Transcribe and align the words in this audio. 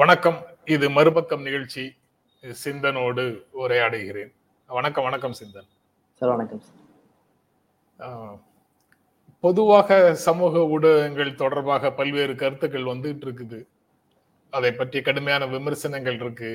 வணக்கம். 0.00 0.36
இது 0.64 0.90
மறுபக்கம் 0.90 1.42
நிகழ்ச்சி. 1.42 1.82
சிந்தனோடு 2.64 3.24
உரையாடுகிறேன். 3.62 4.30
வணக்கம் 4.66 5.04
வணக்கம் 5.04 5.34
சிந்தன். 5.40 5.66
சார் 6.18 6.30
வணக்கம் 6.30 6.62
பொதுவாக 9.40 10.14
சமூக 10.14 10.62
ஊடகங்கள் 10.74 11.34
தொடர்பாக 11.34 11.92
பல்வேறு 11.92 12.34
கருத்துக்கள் 12.34 12.90
வந்துட்டு 12.92 13.26
இருக்குது. 13.26 13.60
அதை 14.50 14.72
பற்றி 14.72 15.02
கடுமையான 15.02 15.46
விமர்சனங்கள் 15.46 16.14
இருக்கு. 16.14 16.52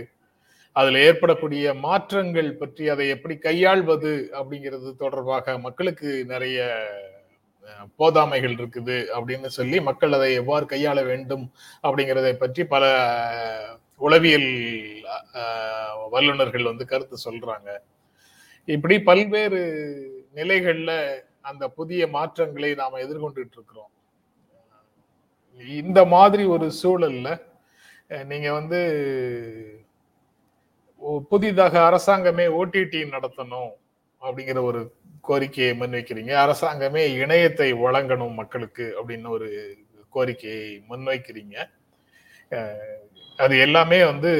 அதுல 0.72 1.00
ஏற்படக்கூடிய 1.00 1.74
மாற்றங்கள் 1.74 2.52
பற்றி 2.54 2.90
அதை 2.90 3.08
எப்படி 3.10 3.38
கையாள்வது 3.38 4.30
அப்படிங்கிறது 4.40 4.96
தொடர்பாக 4.96 5.58
மக்களுக்கு 5.58 6.12
நிறைய 6.26 6.66
போதாமைகள் 8.00 8.56
இருக்குது 8.60 8.98
அப்படின்னு 9.16 9.50
சொல்லி 9.58 9.78
மக்கள் 9.88 10.16
அதை 10.18 10.30
எவ்வாறு 10.42 10.66
கையாள 10.74 10.98
வேண்டும் 11.06 11.46
அப்படிங்கிறதை 11.84 12.34
பற்றி 12.44 12.64
பல 12.74 12.84
உளவியல் 14.08 14.50
வல்லுநர்கள் 16.14 16.70
வந்து 16.72 16.86
கருத்து 16.92 17.18
சொல்றாங்க. 17.28 17.70
இப்படி 18.76 18.96
பல்வேறு 19.10 19.62
நிலைகள்ல 20.40 20.92
அந்த 21.50 21.64
புதிய 21.80 22.02
மாற்றங்களை 22.16 22.72
நாம் 22.82 23.04
எதிர்கொண்டுட்டு 23.06 23.58
இருக்கிறோம். 23.58 23.92
இந்த 25.82 26.00
மாதிரி 26.16 26.44
ஒரு 26.56 26.68
சூழல்ல 26.82 27.30
நீங்க 28.32 28.48
வந்து 28.60 28.80
புதிதாக 31.30 31.76
அரசாங்கமே 31.90 32.46
ஓடிடி 32.60 33.02
நடத்தணும் 33.16 33.72
அப்படிங்கிற 34.22 34.62
ஒரு 34.70 34.82
கோரிக்கையை 35.30 35.74
முன்வைக்கிறீங்க. 35.80 36.34
அரசாங்கமே 36.46 37.04
இணையத்தை 37.24 37.70
வழங்கணும் 37.86 38.40
மக்களுக்கு 38.42 38.86
அப்படின்னு 39.00 39.30
ஒரு 39.38 39.50
கோரிக்கையை 40.16 40.68
முன்வைக்கிறீங்க. 40.90 41.56
அது 43.40 43.56
எல்லாமே 43.66 44.00
வந்து 44.12 44.32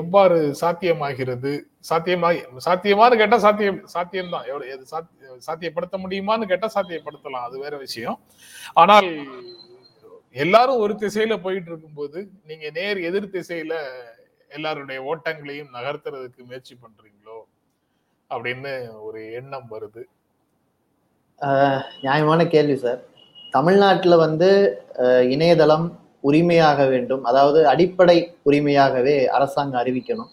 எவ்வாறு 0.00 0.36
சாத்தியமாகிறது? 0.60 1.52
சாத்தியமாக 1.88 2.60
சாத்தியமான்னு 2.66 3.20
கேட்டா 3.20 3.38
சாத்தியம் 3.44 3.78
சாத்தியம்தான். 3.94 4.46
எவ்வளவு 4.50 4.72
எது 4.74 4.84
சாத்திய 4.92 5.36
சாத்தியப்படுத்த 5.46 5.98
முடியுமான்னு 6.04 6.50
கேட்டா 6.50 6.68
சாத்தியப்படுத்தலாம். 6.74 7.46
அது 7.48 7.56
வேற 7.64 7.74
விஷயம். 7.86 8.18
ஆனால் 8.82 9.08
எல்லாரும் 10.44 10.82
ஒரு 10.84 10.94
திசையில 11.04 11.36
போயிட்டு 11.44 11.70
இருக்கும்போது 11.72 12.18
நீங்க 12.50 12.66
நேர் 12.78 12.98
எதிர் 13.08 13.34
திசையில 13.36 13.74
எல்லாருடைய 14.56 15.00
ஓட்டங்களையும் 15.10 15.72
நகர்த்துறதுக்கு 15.76 16.42
முயற்சி 16.48 16.74
பண்றீங்களோ? 16.74 17.39
அப்படின்னு 18.34 18.88
ஒரு 19.02 19.32
எண்ணம் 19.32 19.68
வருது. 19.70 20.02
ஆஹ் 21.40 21.82
நியாயமான 22.02 22.46
கேள்வி 22.46 22.76
சார். 22.76 23.00
தமிழ்நாட்டில் 23.50 24.16
வந்து 24.16 24.80
ஆஹ் 24.98 25.20
இணையதளம் 25.20 25.98
உரிமையாக 26.20 26.86
வேண்டும் 26.86 27.24
அதாவது 27.24 27.66
அடிப்படை 27.66 28.36
உரிமையாகவே 28.44 29.26
அரசாங்கம் 29.26 29.82
அறிவிக்கணும். 29.82 30.28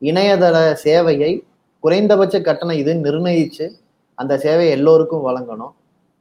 இணையதள 0.00 0.76
சேவையை 0.84 1.40
குறைந்தபட்ச 1.80 2.40
கட்டணம் 2.40 2.76
இது 2.76 2.94
நிர்ணயிச்சு 2.94 3.70
அந்த 4.14 4.36
சேவையை 4.36 4.70
எல்லோருக்கும் 4.70 5.26
வழங்கணும். 5.26 5.70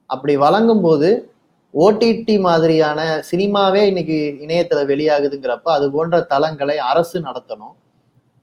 அப்படி 0.05 0.37
வழங்கும் 0.37 0.81
போது 0.81 1.31
ஓடிடி 1.80 2.39
மாதிரியான 2.39 3.23
சினிமாவே 3.31 3.81
இன்னைக்கு 3.81 4.37
இணையத்துல 4.39 4.73
வெளியாகுதுங்கிறப்ப 4.73 5.61
அது 5.63 5.91
போன்ற 5.91 6.21
தளங்களை 6.21 6.77
அரசு 6.77 7.19
நடத்தணும். 7.19 7.73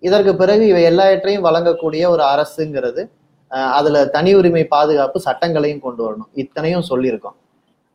இதற்கு 0.00 0.36
பிறகு 0.36 0.66
இவை 0.66 0.82
எல்லாவற்றையும் 0.82 1.44
வழங்கக்கூடிய 1.44 2.08
ஒரு 2.08 2.22
அரசுங்கிறது 2.22 3.10
அஹ் 3.50 3.72
அதுல 3.72 4.06
தனி 4.06 4.34
உரிமை 4.34 4.64
பாதுகாப்பு 4.66 5.20
சட்டங்களையும் 5.24 5.80
கொண்டு 5.80 6.10
வரணும். 6.10 6.28
இத்தனையும் 6.32 6.84
சொல்லியிருக்கோம். 6.88 7.36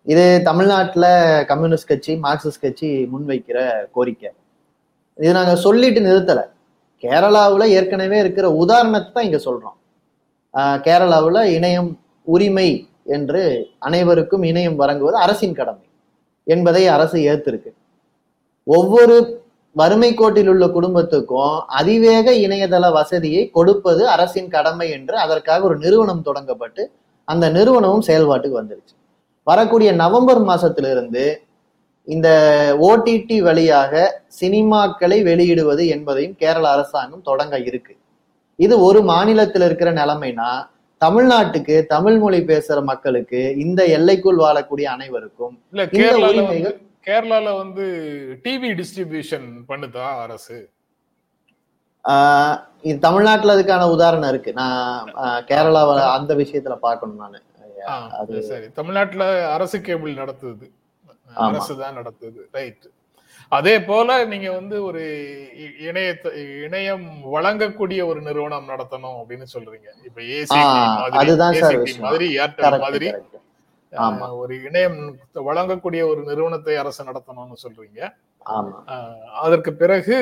இது 0.03 0.41
தமிழ்நாட்டுல 0.43 1.05
கம்யூனிஸ்ட் 1.47 1.87
கட்சி 1.87 2.13
மார்க்சிஸ்ட் 2.15 2.61
கட்சி 2.61 3.09
முன்வைக்கிற 3.13 3.87
கோரிக்கை. 3.91 4.29
இது 5.15 5.33
நாங்க 5.33 5.55
சொல்லிட்டு 5.55 5.99
நிறுத்தலை. 5.99 6.43
கேரளாவுல 7.03 7.63
ஏற்கனவே 7.63 8.19
இருக்கிற 8.19 8.51
உதாரணத்தை 8.51 9.11
தான் 9.13 9.23
இங்க 9.23 9.37
சொல்றோம். 9.37 9.77
கேரளாவில் 10.53 10.83
கேரளாவுல 10.85 11.39
இணையம் 11.57 11.97
உரிமை 12.23 12.87
என்று 13.03 13.41
அனைவருக்கும் 13.79 14.43
இணையம் 14.43 14.75
வழங்குவது 14.75 15.17
அரசின் 15.17 15.55
கடமை 15.55 15.85
என்பதை 16.43 16.87
அரசு 16.87 17.17
ஏற்றிருக்கு 17.19 17.71
ஒவ்வொரு 18.63 19.15
வறுமை 19.75 20.09
கோட்டில் 20.13 20.49
உள்ள 20.51 20.65
குடும்பத்துக்கும் 20.67 21.55
அதிவேக 21.79 22.33
இணையதள 22.45 22.85
வசதியை 22.91 23.41
கொடுப்பது 23.49 24.03
அரசின் 24.09 24.53
கடமை 24.53 24.87
என்று 24.97 25.15
அதற்காக 25.17 25.63
ஒரு 25.63 25.77
நிறுவனம் 25.77 26.25
தொடங்கப்பட்டு 26.27 26.83
அந்த 27.27 27.45
நிறுவனமும் 27.49 28.05
செயல்பாட்டுக்கு 28.07 28.59
வந்துருச்சு. 28.61 28.95
வரக்கூடிய 29.47 29.89
நவம்பர் 30.03 30.41
மாசத்திலிருந்து 30.51 31.25
இந்த 32.07 32.29
ஓடிடி 32.87 33.37
வழியாக 33.41 33.93
சினிமாக்களை 34.41 35.17
வெளியிடுவது 35.29 35.83
என்பதையும் 35.87 36.37
கேரள 36.41 36.65
அரசாங்கம் 36.69 37.27
தொடங்க 37.29 37.55
இருக்கு. 37.69 37.93
இது 38.59 38.75
ஒரு 38.79 38.99
மாநிலத்தில் 39.01 39.61
இருக்கிற 39.61 39.91
நிலைமைனா 39.91 40.49
தமிழ்நாட்டுக்கு 41.01 41.75
தமிழ் 41.87 42.17
மொழி 42.17 42.39
பேசுற 42.51 42.77
மக்களுக்கு 42.81 43.41
இந்த 43.57 43.81
எல்லைக்குள் 43.97 44.43
வாழக்கூடிய 44.45 44.87
அனைவருக்கும் 44.95 45.55
இந்த 45.97 46.13
உரிமைகள் 46.27 46.75
கேரளால 47.05 47.57
வந்து 47.57 47.83
டிவி 48.43 48.83
டிஸ்ட்ரிபியூஷன் 48.83 49.63
பண்ணுதா 49.67 50.19
அரசு? 50.19 50.69
இது 52.81 52.99
தமிழ்நாட்டுல 52.99 53.55
அதுக்கான 53.55 53.89
உதாரணம் 53.89 54.29
இருக்கு. 54.29 54.53
நான் 54.53 55.13
ஆஹ் 55.13 55.51
கேரளாவை 55.51 55.99
அந்த 55.99 56.35
விஷயத்துல 56.35 56.75
பார்க்கணும் 56.75 57.17
நானு. 57.17 57.41
அது 58.11 58.43
சரி 58.43 58.71
தமிழ்நாட்டுல 58.71 59.51
அரசு 59.51 59.81
கேபிள் 59.81 60.13
நடத்துது. 60.13 60.71
ஆமா. 61.29 61.33
அரசு 61.33 61.77
தான் 61.77 61.97
நடத்துது. 61.97 62.37
ரைட் 62.51 62.85
அதே 63.49 63.81
போல 63.81 64.25
நீங்க 64.25 64.51
வந்து 64.51 64.83
ஒரு 64.83 65.01
இ- 65.55 65.83
இணையத்தை 65.83 66.29
இணையம் 66.67 67.05
வழங்கக்கூடிய 67.33 68.05
ஒரு 68.05 68.21
நிறுவனம் 68.21 68.69
நடத்தணும் 68.69 69.23
அப்படின்னு 69.27 69.45
சொல்றீங்க. 69.53 69.89
இப்ப 70.05 70.21
ஏசி 70.21 71.99
மாதிரி 71.99 72.37
ஏர்டெல் 72.37 72.79
மாதிரி 72.79 73.11
ஒரு 74.41 74.55
இணையம் 74.67 74.99
வழங்கக்கூடிய 75.49 76.01
ஒரு 76.11 76.21
நிறுவனத்தை 76.29 76.75
அரசு 76.83 77.01
நடத்தணும்னு 77.09 77.57
சொல்றீங்க. 77.65 77.99
அதற்கு 79.45 79.73
பிறகு 79.81 80.17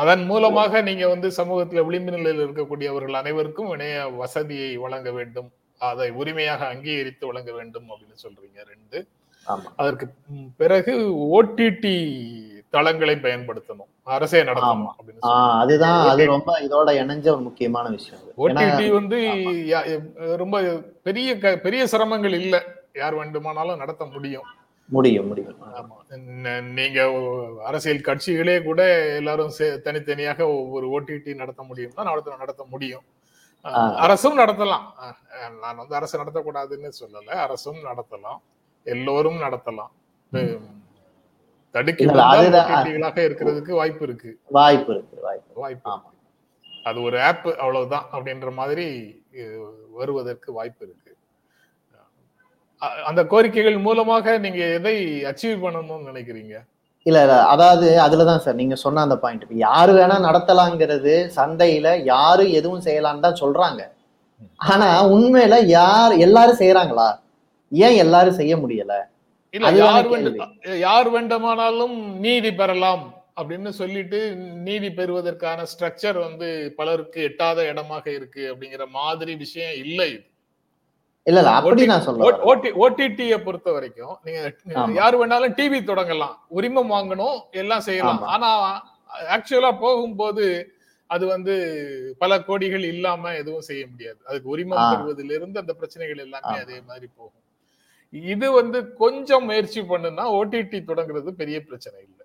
அதன் 0.00 0.24
மூலமாக 0.28 0.80
நீங்க 0.88 1.04
வந்து 1.12 1.28
சமூகத்துல 1.36 1.82
விளிம்பு 1.86 2.12
நிலையில் 2.14 2.42
இருக்கக்கூடியவர்கள் 2.44 3.20
அனைவருக்கும் 3.20 3.70
இணைய 3.74 3.96
வசதியை 4.22 4.70
வழங்க 4.84 5.08
வேண்டும். 5.18 5.48
அதை 5.80 6.08
உரிமையாக 6.20 6.66
அங்கீகரித்து 6.72 7.24
வழங்க 7.30 7.52
வேண்டும் 7.58 7.88
அப்படின்னு 7.92 8.24
சொல்றீங்க 8.24 8.58
ரெண்டு. 8.72 8.98
ஆமா. 9.46 9.68
அதற்கு 9.80 10.06
பிறகு 10.60 10.94
ஓடிடி 11.36 11.96
தளங்களை 12.74 13.14
பயன்படுத்தணும். 13.14 13.90
அரசே 14.02 14.42
நடத்தணும் 14.42 14.90
அப்படின்னு. 14.98 15.22
அதுதான் 15.60 16.08
அது 16.08 16.22
ரொம்ப 16.26 16.50
இதோட 16.60 16.88
இணைஞ்ச 17.00 17.26
ஒரு 17.34 17.40
முக்கியமான 17.40 17.88
விஷயம் 17.88 18.22
ஓடிடி 18.36 18.90
வந்து 18.92 19.18
ரொம்ப 20.36 20.60
பெரிய 21.02 21.36
பெரிய 21.38 21.86
சிரமங்கள் 21.92 22.40
இல்ல. 22.40 22.56
யார் 22.94 23.14
வேண்டுமானாலும் 23.14 23.76
நடத்த 23.76 24.04
முடியும். 24.04 24.46
முடியும் 24.88 25.26
முடியும். 25.26 25.58
நீங்க 26.78 26.98
அரசியல் 27.64 28.06
கட்சிகளே 28.08 28.56
கூட 28.62 28.80
எல்லாரும் 29.16 29.52
தனித்தனியாக 29.82 30.46
ஒவ்வொரு 30.46 30.86
ஓடிடி 30.94 31.34
நடத்த 31.34 31.62
முடியும்னா 31.70 32.02
நடத்த 32.02 32.34
நடத்த 32.38 32.66
முடியும். 32.70 33.04
அரசும் 34.06 34.38
நடத்தலாம். 34.38 34.84
நான் 35.60 35.76
வந்து 35.76 35.94
அரசு 35.94 36.14
நடத்தக்கூடாதுன்னு 36.22 36.90
சொல்லல. 37.00 37.30
அரசும் 37.46 37.80
நடத்தலாம். 37.84 38.40
எல்லோரும் 38.84 39.40
நடத்தலாம். 39.40 39.92
தடுக்கி 41.74 42.04
இருக்கிறதுக்கு 43.28 43.72
வாய்ப்பு 43.80 44.04
இருக்கு. 44.08 44.30
வாய்ப்பு 44.58 44.90
இருக்கு 44.94 45.16
வாய்ப்பு 45.26 45.60
வாய்ப்பு. 45.62 45.92
அது 46.88 46.98
ஒரு 47.08 47.16
ஆப் 47.28 47.48
அவ்வளவுதான் 47.62 48.06
அப்படின்ற 48.14 48.48
மாதிரி 48.60 48.86
வருவதற்கு 49.98 50.48
வாய்ப்பு 50.58 50.82
இருக்கு. 50.86 51.10
அந்த 53.08 53.20
கோரிக்கைகள் 53.32 53.76
மூலமாக 53.86 54.36
நீங்க 54.44 54.62
எதை 54.78 54.94
அச்சீவ் 55.30 55.62
பண்ணணும்னு 55.64 56.08
நினைக்கிறீங்க? 56.10 56.54
இல்ல 57.06 57.18
இல்ல 57.24 57.36
அதாவது 57.52 57.86
அதுலதான் 58.04 58.42
சார் 58.44 58.60
நீங்க 58.60 58.76
சொன்ன 58.82 59.02
அந்த 59.06 59.16
பாயிண்ட் 59.22 59.56
யாரு 59.66 59.92
வேணா 59.98 60.16
நடத்தலாங்கிறது 60.26 61.14
சந்தையில 61.38 61.88
யாரு 62.12 62.44
எதுவும் 62.58 62.84
செய்யலாம்னு 62.86 63.24
தான் 63.26 63.40
சொல்றாங்க. 63.42 63.82
ஆனா 64.70 64.88
உண்மையில 65.14 65.56
யார் 65.78 66.14
எல்லாரும் 66.26 66.60
செய்யறாங்களா 66.62 67.08
ஏன் 67.72 67.98
எல்லாரும் 68.04 68.38
செய்ய 68.40 68.54
முடியல? 68.62 68.94
இல்ல 69.54 69.68
யார் 69.80 70.08
யார் 70.86 71.08
வேண்டுமானாலும் 71.16 71.96
நீதி 72.24 72.50
பெறலாம் 72.60 73.04
அப்படின்னு 73.38 73.70
சொல்லிட்டு 73.78 74.18
நீதி 74.66 74.88
பெறுவதற்கான 74.98 75.64
ஸ்ட்ரக்சர் 75.72 76.18
வந்து 76.26 76.48
பலருக்கு 76.78 77.18
எட்டாத 77.28 77.64
இடமாக 77.70 78.06
இருக்கு 78.18 78.42
அப்படிங்கிற 78.52 78.84
மாதிரி 78.98 79.32
விஷயம் 79.42 79.76
இல்லை 79.84 80.08
இது. 80.10 80.24
இல்ல 81.26 81.38
இல்ல 81.40 81.52
அப்படி 81.58 81.84
நான் 81.90 82.04
வரல. 82.08 82.72
ஓடிடியை 82.84 83.38
பொறுத்த 83.46 83.68
வரைக்கும் 83.76 84.16
நீங்க. 84.24 84.40
யார் 84.98 85.16
வேணாலும் 85.20 85.56
டிவி 85.58 85.78
தொடங்கலாம் 85.90 86.36
உரிமம் 86.58 86.92
வாங்கணும் 86.94 87.38
எல்லாம் 87.62 87.86
செய்யலாம். 87.88 88.22
ஆனா 88.34 88.50
ஆக்சுவலா 89.36 89.72
போகும்போது 89.84 90.46
அது 91.10 91.24
வந்து 91.32 91.54
பல 92.22 92.38
கோடிகள் 92.48 92.84
இல்லாம 92.92 93.32
எதுவும் 93.40 93.66
செய்ய 93.70 93.82
முடியாது 93.92 94.20
அதுக்கு 94.28 94.48
உரிமம். 94.54 94.84
பெறுவதிலிருந்து 94.92 95.62
அந்த 95.62 95.74
பிரச்சனைகள் 95.80 96.22
எல்லாமே. 96.26 96.54
அதே 96.64 96.78
மாதிரி 96.90 97.08
போகும் 97.18 97.40
இது 98.14 98.46
வந்து 98.54 98.78
கொஞ்சம் 98.98 99.44
முயற்சி 99.46 99.80
பண்ணுனா 99.88 100.24
ஓடிடி 100.36 100.78
தொடங்குறது 100.84 101.30
பெரிய 101.38 101.56
பிரச்சனை 101.62 101.96
இல்லை. 102.00 102.20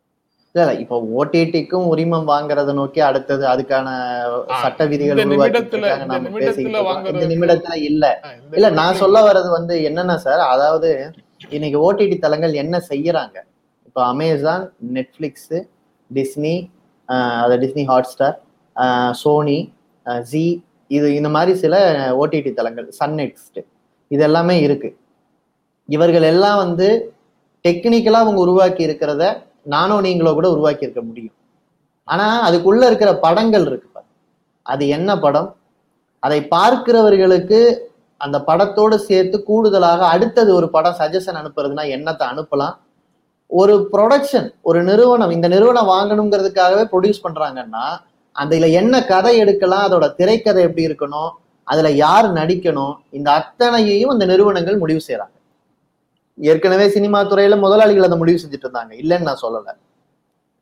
இல்ல 0.55 0.73
இப்போ 0.81 0.95
ஓடிடிக்கும் 1.15 1.87
உரிமம் 1.89 2.27
வாங்குறத 2.29 2.71
நோக்கி 2.77 2.99
அடுத்தது 3.07 3.43
அதுக்கான 3.49 3.87
சட்ட 4.61 4.81
விதிகள் 4.91 5.19
நிமிடத்துல- 5.23 5.49
இருக்காங்க, 5.81 5.97
இந்த 5.99 6.13
நாம 6.13 6.21
நிமிடத்துல 6.27 6.45
பேசிக்கிட்டு 6.45 7.31
நிமிடத்துல 7.31 7.75
இல்ல. 7.89 8.05
இல்ல 8.53 8.69
நான் 8.79 8.99
சொல்ல 9.01 9.17
வர்றது 9.27 9.49
வந்து 9.57 9.75
என்னன்னா 9.87 10.15
சார் 10.23 10.41
அதாவது 10.49 10.89
இன்னைக்கு 11.51 11.79
ஓடிடி 11.81 12.17
தளங்கள் 12.19 12.53
என்ன 12.61 12.75
செய்யறாங்க? 12.89 13.37
இப்போ 13.87 14.01
அமேசான் 14.05 14.65
நெட்ஃபிளிக்ஸ் 14.95 15.53
டிஸ்னி 16.11 16.55
அது 17.39 17.55
Disney 17.61 17.83
hot 17.87 18.09
star 18.09 18.35
Sony 19.21 19.59
G 20.25 20.45
இது 20.91 21.07
இந்த 21.15 21.29
மாதிரி 21.31 21.53
சில 21.57 21.75
ஓடிடி 22.19 22.51
தளங்கள் 22.53 22.87
சன் 22.97 23.15
நெக்ஸ்ட் 23.19 23.59
இது 24.11 24.21
எல்லாமே 24.23 24.55
இருக்கு. 24.61 24.89
இவர்கள் 25.95 26.25
எல்லாம் 26.31 26.59
வந்து 26.63 26.87
டெக்னிக்கலாக 27.65 28.23
அவங்க 28.25 28.39
உருவாக்கி 28.45 28.81
இருக்கிறத 28.87 29.23
நானோ 29.73 29.95
நீங்களோ 30.07 30.31
கூட 30.37 30.47
உருவாக்கி 30.55 30.85
இருக்க 30.87 31.01
முடியும். 31.09 31.35
ஆனால் 32.07 32.43
அதுக்குள்ள 32.47 32.83
இருக்கிற 32.89 33.11
படங்கள் 33.25 33.65
இருக்கு 33.69 33.87
அது 34.65 34.83
என்ன 34.97 35.09
படம்? 35.25 35.49
அதை 36.23 36.39
பார்க்கிறவர்களுக்கு 36.53 37.59
அந்த 38.21 38.37
படத்தோடு 38.49 38.95
சேர்த்து 39.09 39.37
கூடுதலாக 39.49 40.01
அடுத்தது 40.13 40.51
ஒரு 40.59 40.67
படம் 40.75 40.97
சஜஷன் 41.01 41.39
அனுப்புறதுனா 41.41 41.83
என்னத்தை 41.95 42.25
அனுப்பலாம்? 42.31 42.75
ஒரு 43.51 43.75
ப்ரொடக்ஷன் 43.93 44.47
ஒரு 44.69 44.79
நிறுவனம் 44.89 45.31
இந்த 45.35 45.47
நிறுவனம் 45.53 45.91
வாங்கணுங்கிறதுக்காகவே 45.93 46.83
ப்ரொடியூஸ் 46.91 47.23
பண்ணுறாங்கன்னா 47.25 47.85
அதில் 48.35 48.67
என்ன 48.79 48.95
கதை 49.11 49.31
எடுக்கலாம் 49.43 49.85
அதோட 49.87 50.07
திரைக்கதை 50.19 50.61
எப்படி 50.67 50.87
இருக்கணும் 50.89 51.31
அதில் 51.67 51.99
யார் 52.03 52.27
நடிக்கணும் 52.39 52.93
இந்த 53.17 53.29
அத்தனையையும் 53.39 54.13
அந்த 54.13 54.25
நிறுவனங்கள் 54.25 54.81
முடிவு 54.83 55.01
செய்கிறாங்க 55.07 55.35
ஏற்கனவே 56.39 56.89
சினிமா 56.89 57.23
துறையில 57.23 57.59
முதலாளிகள் 57.59 58.03
அதை 58.03 58.17
முடிவு 58.17 58.39
செஞ்சுட்டு 58.41 58.65
இருந்தாங்க. 58.67 58.93
இல்லைன்னு 58.93 59.19
நான் 59.19 59.43
சொல்லல. 59.43 59.75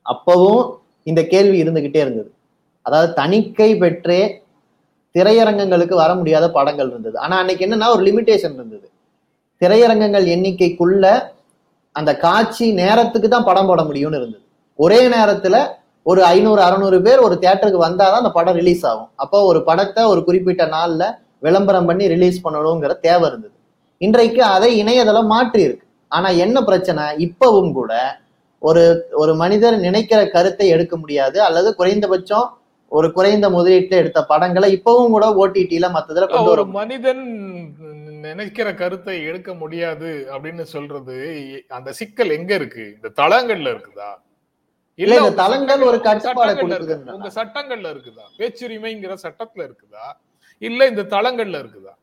அப்பவும் 0.06 0.80
இந்த 1.04 1.24
கேள்வி 1.24 1.64
இருந்துகிட்டே 1.64 1.96
இருந்தது. 1.96 2.34
அதாவது 2.82 3.14
தணிக்கை 3.14 3.78
பெற்றே 3.78 4.44
திரையரங்கங்களுக்கு 5.16 5.94
வர 5.94 6.16
முடியாத 6.16 6.52
படங்கள் 6.52 6.90
இருந்தது. 6.90 7.20
ஆனா 7.20 7.38
அன்னைக்கு 7.38 7.66
என்னன்னா 7.68 7.88
ஒரு 7.90 8.04
லிமிடேஷன் 8.04 8.54
இருந்தது. 8.54 8.90
திரையரங்கங்கள் 9.62 10.26
எண்ணிக்கைக்குள்ள 10.26 11.34
அந்த 11.92 12.18
காட்சி 12.18 12.72
நேரத்துக்கு 12.72 13.28
தான் 13.28 13.44
படம் 13.44 13.66
போட 13.66 13.82
முடியும்னு 13.82 14.20
இருந்தது. 14.22 14.44
ஒரே 14.76 15.08
நேரத்துல 15.08 15.68
ஒரு 16.04 16.24
ஐநூறு 16.24 16.62
அறநூறு 16.62 17.02
பேர் 17.02 17.20
ஒரு 17.20 17.36
தியேட்டருக்கு 17.42 17.78
வந்தாதான் 17.78 18.22
அந்த 18.24 18.30
படம் 18.30 18.54
ரிலீஸ் 18.54 18.86
ஆகும். 18.86 19.10
அப்போ 19.16 19.44
ஒரு 19.44 19.64
படத்தை 19.64 20.04
ஒரு 20.04 20.24
குறிப்பிட்ட 20.24 20.66
நாள்ல 20.66 21.18
விளம்பரம் 21.40 21.86
பண்ணி 21.86 22.08
ரிலீஸ் 22.08 22.48
பண்ணணுங்கிற 22.48 23.00
தேவை 23.00 23.30
இருந்தது. 23.30 23.56
இன்றைக்கு 24.02 24.42
அதை 24.56 24.70
இணையதளம் 24.80 25.32
மாற்றி 25.32 25.62
இருக்கு 25.64 25.86
ஆனா 26.12 26.30
என்ன 26.44 26.58
பிரச்சனை? 26.64 27.04
இப்பவும் 27.26 27.72
கூட 27.74 27.94
ஒரு 28.62 28.84
ஒரு 29.14 29.32
மனிதர் 29.42 29.76
நினைக்கிற 29.86 30.20
கருத்தை 30.30 30.68
எடுக்க 30.76 30.94
முடியாது 30.98 31.38
அல்லது 31.48 31.70
குறைந்தபட்சம் 31.76 32.48
ஒரு 32.92 33.08
குறைந்த 33.12 33.46
முதலீட்டுல 33.50 34.00
எடுத்த 34.02 34.20
படங்களை 34.30 34.68
இப்பவும் 34.76 35.14
கூட 35.16 35.26
ஓடிடில 35.42 35.88
மத்ததுல 35.96 36.28
கொண்டு 36.28 36.52
ஒரு 36.54 36.64
மனிதன் 36.78 37.24
நினைக்கிற 38.28 38.68
கருத்தை 38.76 39.16
எடுக்க 39.30 39.50
முடியாது 39.56 40.12
அப்படின்னு 40.34 40.64
சொல்றது 40.74 41.18
அந்த 41.72 41.90
சிக்கல் 42.00 42.32
எங்க 42.38 42.52
இருக்கு? 42.56 42.86
இந்த 42.96 43.10
தளங்கள்ல 43.20 43.70
இருக்குதா? 43.74 44.10
இல்ல, 45.00 45.14
இந்த 45.20 45.34
தளங்கள் 45.42 45.82
ஒரு 45.84 45.98
கட்டுப்பாடை? 46.08 46.54
உங்க 47.16 47.30
சட்டங்கள்ல 47.38 47.88
இருக்குதா? 47.94 48.26
பேச்சுரிமைங்கிற 48.40 49.16
சட்டத்துல 49.26 49.62
இருக்குதா? 49.68 50.06
இல்ல 50.62 50.88
இந்த 50.88 51.06
தளங்கள்ல 51.14 51.60
இருக்குதா? 51.64 51.94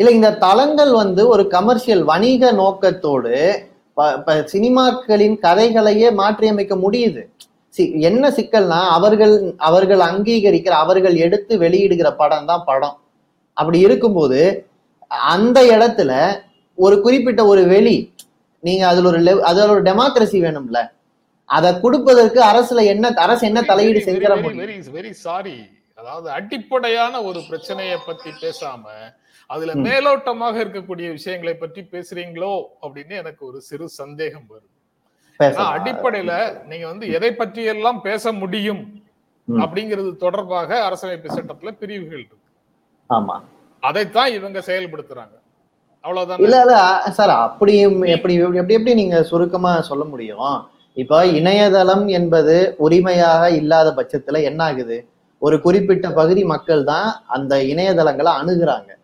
இல்ல 0.00 0.10
இந்த 0.10 0.32
தளங்கள் 0.36 0.92
வந்து 0.92 1.28
ஒரு 1.28 1.48
கமர்ஷியல் 1.48 2.04
வணிக 2.04 2.52
நோக்கத்தோடு 2.52 3.34
ப- 3.94 4.18
ப- 4.18 4.46
சினிமாக்களின் 4.52 5.38
கதைகளையே 5.42 6.14
மாற்றியமைக்க 6.14 6.76
முடியுது. 6.76 7.22
சி- 7.76 8.00
என்ன 8.00 8.28
சிக்கல்னா 8.28 8.88
அவர்கள் 8.88 9.54
அவர்கள் 9.56 9.98
அங்கீகரிக்கிற 9.98 10.68
அவர்கள் 10.68 11.16
எடுத்து 11.16 11.58
வெளியிடுகிற 11.58 12.16
படம் 12.16 12.46
தான் 12.46 12.62
படம். 12.66 12.96
அப்படி 13.56 13.78
இருக்கும்போது 13.78 14.68
அந்த 15.08 15.62
இடத்துல 15.62 16.12
ஒரு 16.78 17.00
குறிப்பிட்ட 17.00 17.46
ஒரு 17.46 17.64
வெளி 17.64 18.12
நீங்க 18.62 18.86
அதுல 18.86 19.08
ஒரு 19.08 19.44
அதுல 19.44 19.72
ஒரு 19.72 19.82
டெமோக்ரஸி 19.82 20.38
வேணும்ல. 20.40 20.78
அதை 21.44 21.80
கொடுப்பதற்கு 21.80 22.40
அரசுல 22.42 22.84
என்ன 22.84 23.08
அரசு 23.16 23.46
என்ன 23.46 23.62
தலையீடு 23.62 23.98
செஞ்சிட 24.00 24.42
முடியும்? 24.42 24.94
வெரி 24.94 25.10
சாரி 25.10 25.56
அதாவது 25.94 26.30
அடிப்படையான 26.30 27.22
ஒரு 27.22 27.40
பிரச்சனையை 27.48 27.98
பத்தி 28.06 28.30
பேசாம 28.42 28.84
அதுல. 29.50 29.74
மேலோட்டமாக 29.74 30.64
இருக்கக்கூடிய 30.64 31.10
விஷயங்களை 31.10 31.54
பற்றி 31.54 31.82
பேசுறீங்களோ 31.82 32.62
அப்படின்னு 32.82 33.10
எனக்கு 33.10 33.46
ஒரு 33.46 33.60
சிறு 33.60 33.88
சந்தேகம் 33.88 34.46
வருது. 34.50 34.68
அடிப்படையில 35.78 36.64
நீங்க 36.66 36.86
வந்து 36.86 37.10
எதை 37.10 37.34
பற்றி 37.34 37.62
எல்லாம் 37.62 38.02
பேச 38.02 38.32
முடியும். 38.32 39.02
அப்படிங்கிறது 39.52 40.16
தொடர்பாக 40.16 40.90
அரசமைப்பு 40.90 41.28
சட்டத்துல 41.28 41.70
பிரிவுகள் 41.70 42.18
இருக்கு. 42.18 42.36
ஆமா. 43.08 43.40
அதைத்தான் 43.80 44.32
இவங்க 44.32 44.58
செயல்படுத்துறாங்க. 44.58 45.38
அவ்வளவுதான்? 46.00 46.38
இல்ல 46.38 46.60
இல்ல 46.60 46.82
அ- 46.82 47.10
சார் 47.10 47.28
அப்படி 47.28 47.78
எப்படி 47.78 48.12
எப்படி 48.12 48.34
எப்படி 48.56 48.94
நீங்க 48.94 49.22
சுருக்கமா 49.22 49.80
சொல்ல 49.80 50.04
முடியும்? 50.04 50.68
இப்போ 50.94 51.26
இணையதளம் 51.26 52.08
என்பது 52.08 52.74
உரிமையாக 52.78 53.50
இல்லாத 53.50 53.92
பட்சத்துல 53.96 54.42
என்ன 54.42 54.64
ஆகுது 54.64 55.08
ஒரு 55.38 55.60
குறிப்பிட்ட 55.60 56.10
பகுதி 56.10 56.44
மக்கள் 56.44 56.84
தான் 56.84 57.24
அந்த 57.26 57.56
இணையதளங்களை 57.56 58.32
அணுகுறாங்க. 58.42 58.98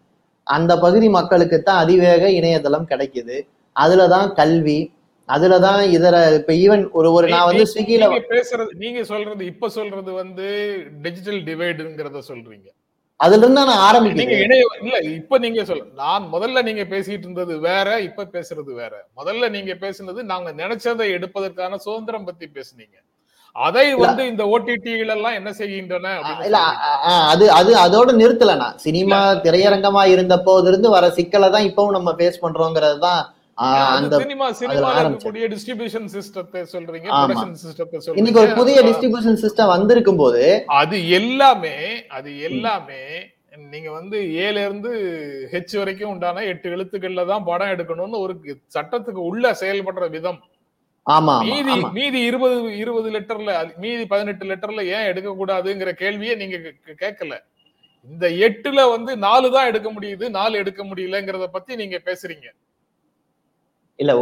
அந்த 0.46 0.72
பகுதி 0.78 1.08
மக்களுக்கு 1.10 1.58
தான் 1.62 1.82
அதிவேக 1.84 2.30
இணையதளம் 2.38 2.90
கிடைக்குது. 2.90 3.36
அதுலதான் 3.76 4.28
கல்வி 4.34 4.78
அதுலதான் 5.28 5.80
இதர 5.92 6.16
இப்ப 6.36 6.52
ஈவன் 6.64 6.82
ஒரு 6.92 7.08
ஒரு 7.12 7.26
நான் 7.28 7.48
வந்து 7.48 7.64
ஸ்விக்கில 7.70 8.06
நீங்க 8.06 8.20
பேசுறது 8.32 8.72
நீங்க 8.82 9.00
சொல்றது 9.04 9.42
இப்ப 9.52 9.68
சொல்றது 9.70 10.10
வந்து 10.12 10.46
டிஜிட்டல் 11.04 11.40
டிவைடுங்கிறத 11.48 12.20
சொல்றீங்க. 12.28 12.68
அதுல 13.20 13.42
இருந்து 13.42 13.58
தான் 13.58 13.68
நான் 13.68 13.74
நீங்க 13.74 13.88
ஆரம்பிக்கிறேன் 13.88 14.42
இணைய 14.44 14.64
இல்ல 14.80 14.96
இப்ப 15.12 15.38
நீங்க 15.38 15.60
சொல்ல 15.64 15.84
நான் 16.00 16.24
முதல்ல 16.32 16.62
நீங்க 16.62 16.84
பேசிட்டு 16.90 17.26
இருந்தது 17.26 17.54
வேற 17.60 17.88
இப்ப 18.08 18.26
பேசுறது 18.34 18.72
வேற. 18.74 18.94
முதல்ல 19.16 19.50
நீங்க 19.56 19.74
பேசுனது 19.84 20.22
நாங்க 20.32 20.50
நினைச்சதை 20.62 21.06
எடுப்பதற்கான 21.16 21.78
சுதந்திரம் 21.86 22.28
பத்தி 22.28 22.48
பேசுனீங்க. 22.56 22.96
அதை 23.56 23.84
வந்து 24.00 24.22
இந்த 24.30 24.44
ஓடிடிகள் 24.52 25.12
எல்லாம் 25.14 25.36
என்ன 25.38 25.50
செய்கின்றன 25.58 26.08
இல்ல 26.46 26.58
அது 27.26 27.44
அது 27.52 27.70
அதோட 27.84 28.10
நிறுத்தல 28.20 28.56
நான். 28.56 28.76
சினிமா 28.84 29.18
திரையரங்கமா 29.44 30.02
இருந்த 30.12 30.36
போது 30.46 30.68
இருந்து 30.68 30.88
வர 30.94 31.06
சிக்கலை 31.16 31.48
தான் 31.50 31.68
இப்பவும் 31.68 31.96
நம்ம 31.96 32.12
ஃபேஸ் 32.18 32.42
பண்றோங்கிறது 32.42 32.98
தான் 33.06 33.22
இன்னைக்கு 38.16 38.40
ஒரு 38.40 38.50
புதிய 38.58 38.78
டிஸ்ட்ரிபியூஷன் 38.82 39.40
சிஸ்டம் 39.42 39.72
வந்திருக்கும் 39.72 40.20
போது 40.20 40.42
அது 40.80 40.98
எல்லாமே 41.18 41.76
அது 42.10 42.30
எல்லாமே 42.48 43.00
நீங்க 43.66 43.88
வந்து 43.92 44.16
ஏல 44.42 44.64
இருந்து 44.64 44.90
ஹெச் 45.52 45.74
வரைக்கும் 45.78 46.12
உண்டான 46.12 46.42
எட்டு 46.50 46.68
எழுத்துக்கள்ல 46.70 47.24
தான் 47.26 47.46
படம் 47.46 47.72
எடுக்கணும்னு 47.74 48.18
ஒரு 48.24 48.34
சட்டத்துக்கு 48.76 49.22
உள்ள 49.30 49.54
செயல்படுற 49.62 50.06
விதம். 50.10 50.38
ஆமா 51.06 51.34
மீதி 51.48 51.74
மீதி 51.96 52.20
இருபது 52.20 52.56
இருபது 52.76 53.08
லிட்டர்ல 53.10 53.50
மீதி 53.78 54.04
பதினெட்டு 54.04 54.44
லிட்டர்ல 54.50 54.82
ஏன் 54.96 55.08
எடுக்க 55.10 55.30
கூடாதுங்கிற 55.32 55.90
கேள்வியை 56.02 56.34
நீங்க 56.36 56.56
கேட்கல. 57.04 57.34
இந்த 58.08 58.26
எட்டுல 58.46 58.80
வந்து 58.90 59.12
நாலு 59.26 59.50
தான் 59.50 59.68
எடுக்க 59.70 59.88
முடியுது 59.90 60.26
நாலு 60.30 60.54
எடுக்க 60.58 60.82
முடியலங்கிறத 60.84 61.46
பத்தி 61.48 61.76
நீங்க 61.76 61.98
பேசுறீங்க. 62.08 62.46
இல்ல 63.98 64.12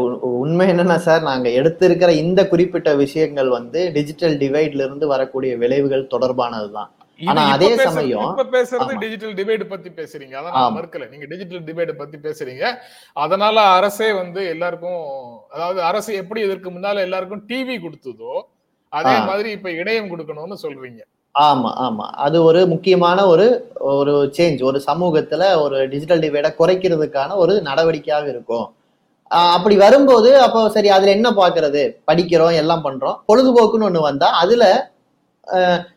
உண்மை 0.42 0.66
என்னன்னா 0.68 0.96
சார் 1.06 1.22
நாங்க 1.22 1.48
எடுத்திருக்கிற 1.60 2.10
இந்த 2.16 2.40
குறிப்பிட்ட 2.48 2.90
விஷயங்கள் 2.96 3.48
வந்து 3.48 3.80
டிஜிட்டல் 3.92 4.36
டிவைட்ல 4.42 4.84
இருந்து 4.86 5.06
வரக்கூடிய 5.06 5.56
விளைவுகள் 5.56 6.10
தொடர்பானதுதான். 6.14 6.90
ஆனா 7.20 7.42
அதே 7.52 7.68
சமயம் 7.78 8.28
இப்ப 8.28 8.44
பேசுறது. 8.54 8.94
டிஜிட்டல் 9.02 9.34
டிவைடு 9.34 9.64
பத்தி 9.64 9.90
பேசுறீங்க. 9.90 10.34
அதான். 10.40 10.74
மறுக்கல. 10.76 11.08
நீங்க 11.10 11.26
டிஜிட்டல் 11.26 11.64
டிவைடு 11.68 11.92
பத்தி 11.94 12.18
பேசுறீங்க. 12.18 12.64
அதனால 13.16 13.56
அரசே 13.76 14.12
வந்து 14.12 14.42
எல்லாருக்கும் 14.48 15.00
அதாவது 15.52 15.80
அரசு 15.82 16.12
எப்படி 16.14 16.40
இதற்கு 16.40 16.70
முன்னால 16.70 17.02
எல்லாருக்கும் 17.02 17.44
டிவி 17.48 17.76
கொடுத்ததோ 17.78 18.34
அதே. 18.92 19.14
மாதிரி 19.26 19.50
இப்ப 19.50 19.70
இணையம் 19.80 20.10
கொடுக்கணும்னு 20.12 20.58
சொல்றீங்க. 20.64 21.00
ஆமா 21.34 21.70
ஆமா. 21.84 22.04
அது 22.24 22.36
ஒரு 22.44 22.60
முக்கியமான 22.66 23.18
ஒரு 23.26 23.46
ஒரு 23.94 24.12
சேஞ்ச் 24.36 24.60
ஒரு 24.62 24.78
சமூகத்துல 24.86 25.44
ஒரு 25.62 25.88
டிஜிட்டல் 25.88 26.22
டிவைட 26.22 26.48
குறைக்கிறதுக்கான 26.58 27.36
ஒரு 27.36 27.54
நடவடிக்கையாக 27.62 28.26
இருக்கும். 28.28 28.66
அப்படி 29.50 29.76
வரும்போது 29.76 30.30
அப்போ 30.40 30.60
சரி 30.68 30.88
அதுல 30.88 31.10
என்ன 31.10 31.28
பாக்குறது? 31.32 31.82
படிக்கிறோம் 32.08 32.54
எல்லாம் 32.54 32.84
பண்றோம். 32.84 33.16
பொழுதுபோக்குன்னு 33.28 33.88
ஒண்ணு 33.88 34.02
வந்தா 34.02 34.28
அதுல 34.42 34.64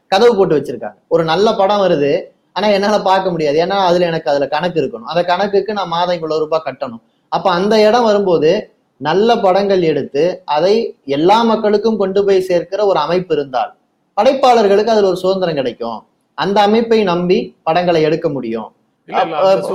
கதவு 0.08 0.36
போட்டு 0.36 0.60
வச்சிருக்காங்க. 0.60 0.94
ஒரு 1.08 1.24
நல்ல 1.24 1.54
படம் 1.54 1.82
வருது 1.82 2.22
ஆனா 2.54 2.68
என்னால 2.68 3.00
பார்க்க 3.00 3.32
முடியாது. 3.32 3.66
ஏன்னா 3.66 3.70
அதுல 3.70 4.06
எனக்கு 4.06 4.30
அதுல 4.30 4.48
கணக்கு 4.48 4.82
இருக்கணும். 4.82 5.06
அந்த 5.06 5.24
கணக்குக்கு 5.24 5.74
நான் 5.74 5.88
மாதம் 5.88 6.16
இவ்வளவு 6.16 6.40
ரூபாய் 6.40 6.62
கட்டணும். 6.66 7.00
அப்ப 7.30 7.52
அந்த 7.52 7.88
இடம் 7.88 8.04
வரும்போது 8.04 8.72
நல்ல 8.98 9.38
படங்கள் 9.38 9.82
எடுத்து 9.82 10.42
அதை 10.46 10.96
எல்லா 11.06 11.42
மக்களுக்கும் 11.42 11.98
கொண்டு 11.98 12.26
போய் 12.26 12.42
சேர்க்கிற 12.42 12.86
ஒரு 12.86 13.00
அமைப்பு 13.00 13.36
இருந்தால் 13.36 13.74
படைப்பாளர்களுக்கு 14.14 14.92
அதுல 14.92 15.08
ஒரு 15.08 15.18
சுதந்திரம் 15.18 15.56
கிடைக்கும். 15.56 16.06
அந்த 16.34 16.62
அமைப்பை 16.62 17.04
நம்பி 17.04 17.56
படங்களை 17.64 18.02
எடுக்க 18.02 18.30
முடியும். 18.30 18.76
அப்ப- 19.14 19.68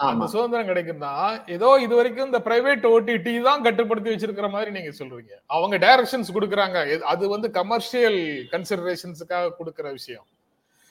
அந்த 0.00 0.26
சுதந்திரம் 0.26 0.28
சுதந்திரம் 0.28 0.68
கிடைக்கும்னா 0.68 1.42
ஏதோ 1.46 1.78
இது 1.82 1.94
வரைக்கும் 1.94 2.26
இந்த 2.26 2.38
பிரைவேட் 2.38 2.84
ஓடிடி 2.90 3.42
தான் 3.42 3.62
கட்டுப்படுத்தி 3.62 4.10
வச்சிருக்கிற 4.10 4.50
மாதிரி 4.50 4.70
நீங்க 4.70 4.90
சொல்றீங்க. 4.98 5.32
அவங்க 5.46 5.78
டைரக்ஷன்ஸ் 5.78 6.30
கொடுக்குறாங்க. 6.34 7.00
அது 7.00 7.28
வந்து 7.28 7.50
கமர்ஷியல் 7.50 8.20
கன்சிடரேஷன்ஸுக்காக 8.52 9.50
கொடுக்கிற 9.50 9.90
விஷயம். 9.90 10.26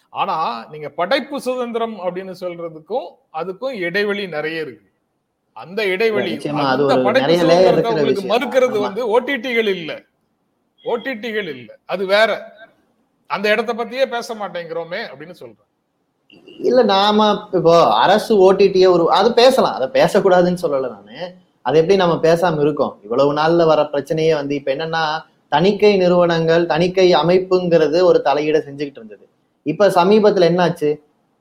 ஆனா 0.09 0.67
நீங்க 0.71 0.89
படைப்பு 0.89 1.41
சுதந்திரம் 1.41 1.99
அப்படின்னு 1.99 2.33
சொல்றதுக்கும் 2.39 3.07
அதுக்கும் 3.33 3.75
இடைவெளி 3.79 4.27
நிறைய 4.27 4.61
இருக்கு. 4.61 4.89
அந்த 5.53 5.85
இடைவெளி 5.85 6.33
அந்த 6.47 6.95
படைப்பு 7.03 7.37
சுதந்திரத்தை 7.37 7.91
உங்களுக்கு. 7.91 8.23
மறுக்கிறது. 8.23 8.79
வந்து 8.79 9.21
ஓடிடிகள் 9.21 9.69
இல்ல. 9.69 10.03
ஓடிடிகள் 10.83 11.49
இல்ல. 11.49 11.77
அது 11.85 12.05
வேற. 12.05 12.57
அந்த 13.27 13.49
இடத்த 13.49 13.73
பத்தியே 13.73 14.05
பேச 14.05 14.35
மாட்டேங்கிறோமே 14.35 15.01
அப்படின்னு 15.11 15.31
சொல்றேன். 15.31 15.68
இல்ல 16.59 16.83
நாம 16.83 17.19
இப்போ 17.57 17.75
அரசு 18.03 18.33
ஓடிடிய 18.45 18.86
ஒரு 18.91 19.03
அது 19.09 19.29
பேசலாம். 19.33 19.75
அதை 19.75 19.88
பேசக்கூடாதுன்னு 19.93 20.62
சொல்லல 20.63 20.89
நானு. 20.95 21.17
அது 21.65 21.77
எப்படி 21.77 21.95
நம்ம 21.95 22.15
பேசாம 22.21 22.62
இருக்கோம்? 22.62 22.93
இவ்வளவு 23.03 23.31
நாள்ல 23.33 23.65
வர 23.65 23.81
பிரச்சனையே 23.93 24.33
வந்து 24.36 24.53
இப்ப 24.55 24.71
என்னன்னா 24.71 25.03
தணிக்கை 25.51 25.98
நிறுவனங்கள் 25.98 26.63
தணிக்கை 26.65 27.07
அமைப்புங்கிறது 27.13 28.00
ஒரு 28.01 28.19
தலையீட 28.25 28.57
செஞ்சுக்கிட்டு 28.67 29.00
இருந்தது. 29.01 29.25
இப்ப 29.65 29.89
சமீபத்துல 29.89 30.50
என்னாச்சு? 30.51 30.89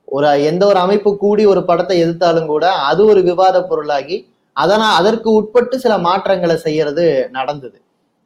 ஒரு 0.08 0.28
எந்த 0.42 0.62
ஒரு 0.66 0.78
அமைப்பு 0.78 1.10
கூடி 1.16 1.42
ஒரு 1.46 1.64
படத்தை 1.64 1.96
எதிர்த்தாலும் 2.04 2.46
கூட 2.46 2.66
அது 2.90 3.02
ஒரு 3.06 3.20
விவாத 3.22 3.56
பொருளாகி 3.62 4.16
அதனால் 4.56 4.94
அதற்கு 4.94 5.28
உட்பட்டு 5.30 5.76
சில 5.78 5.98
மாற்றங்களை 5.98 6.56
செய்யறது 6.56 7.04
நடந்தது. 7.30 7.76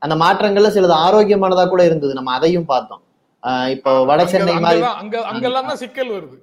அந்த 0.02 0.14
மாற்றங்கள்ல 0.24 0.70
சிலது 0.76 0.94
ஆரோக்கியமானதா 1.06 1.68
கூட 1.68 1.82
இருந்தது. 1.84 2.12
நம்ம 2.14 2.32
அதையும் 2.32 2.70
பார்த்தோம். 2.72 3.02
ஆஹ் 3.42 3.68
இப்போ 3.68 3.90
வட 4.04 4.22
சென்னை 4.32 4.54
மாதிரி 4.64 4.82
அங்கெல்லாம் 5.32 5.68
தான் 5.70 5.80
சிக்கல் 5.84 6.12
வருது. 6.16 6.36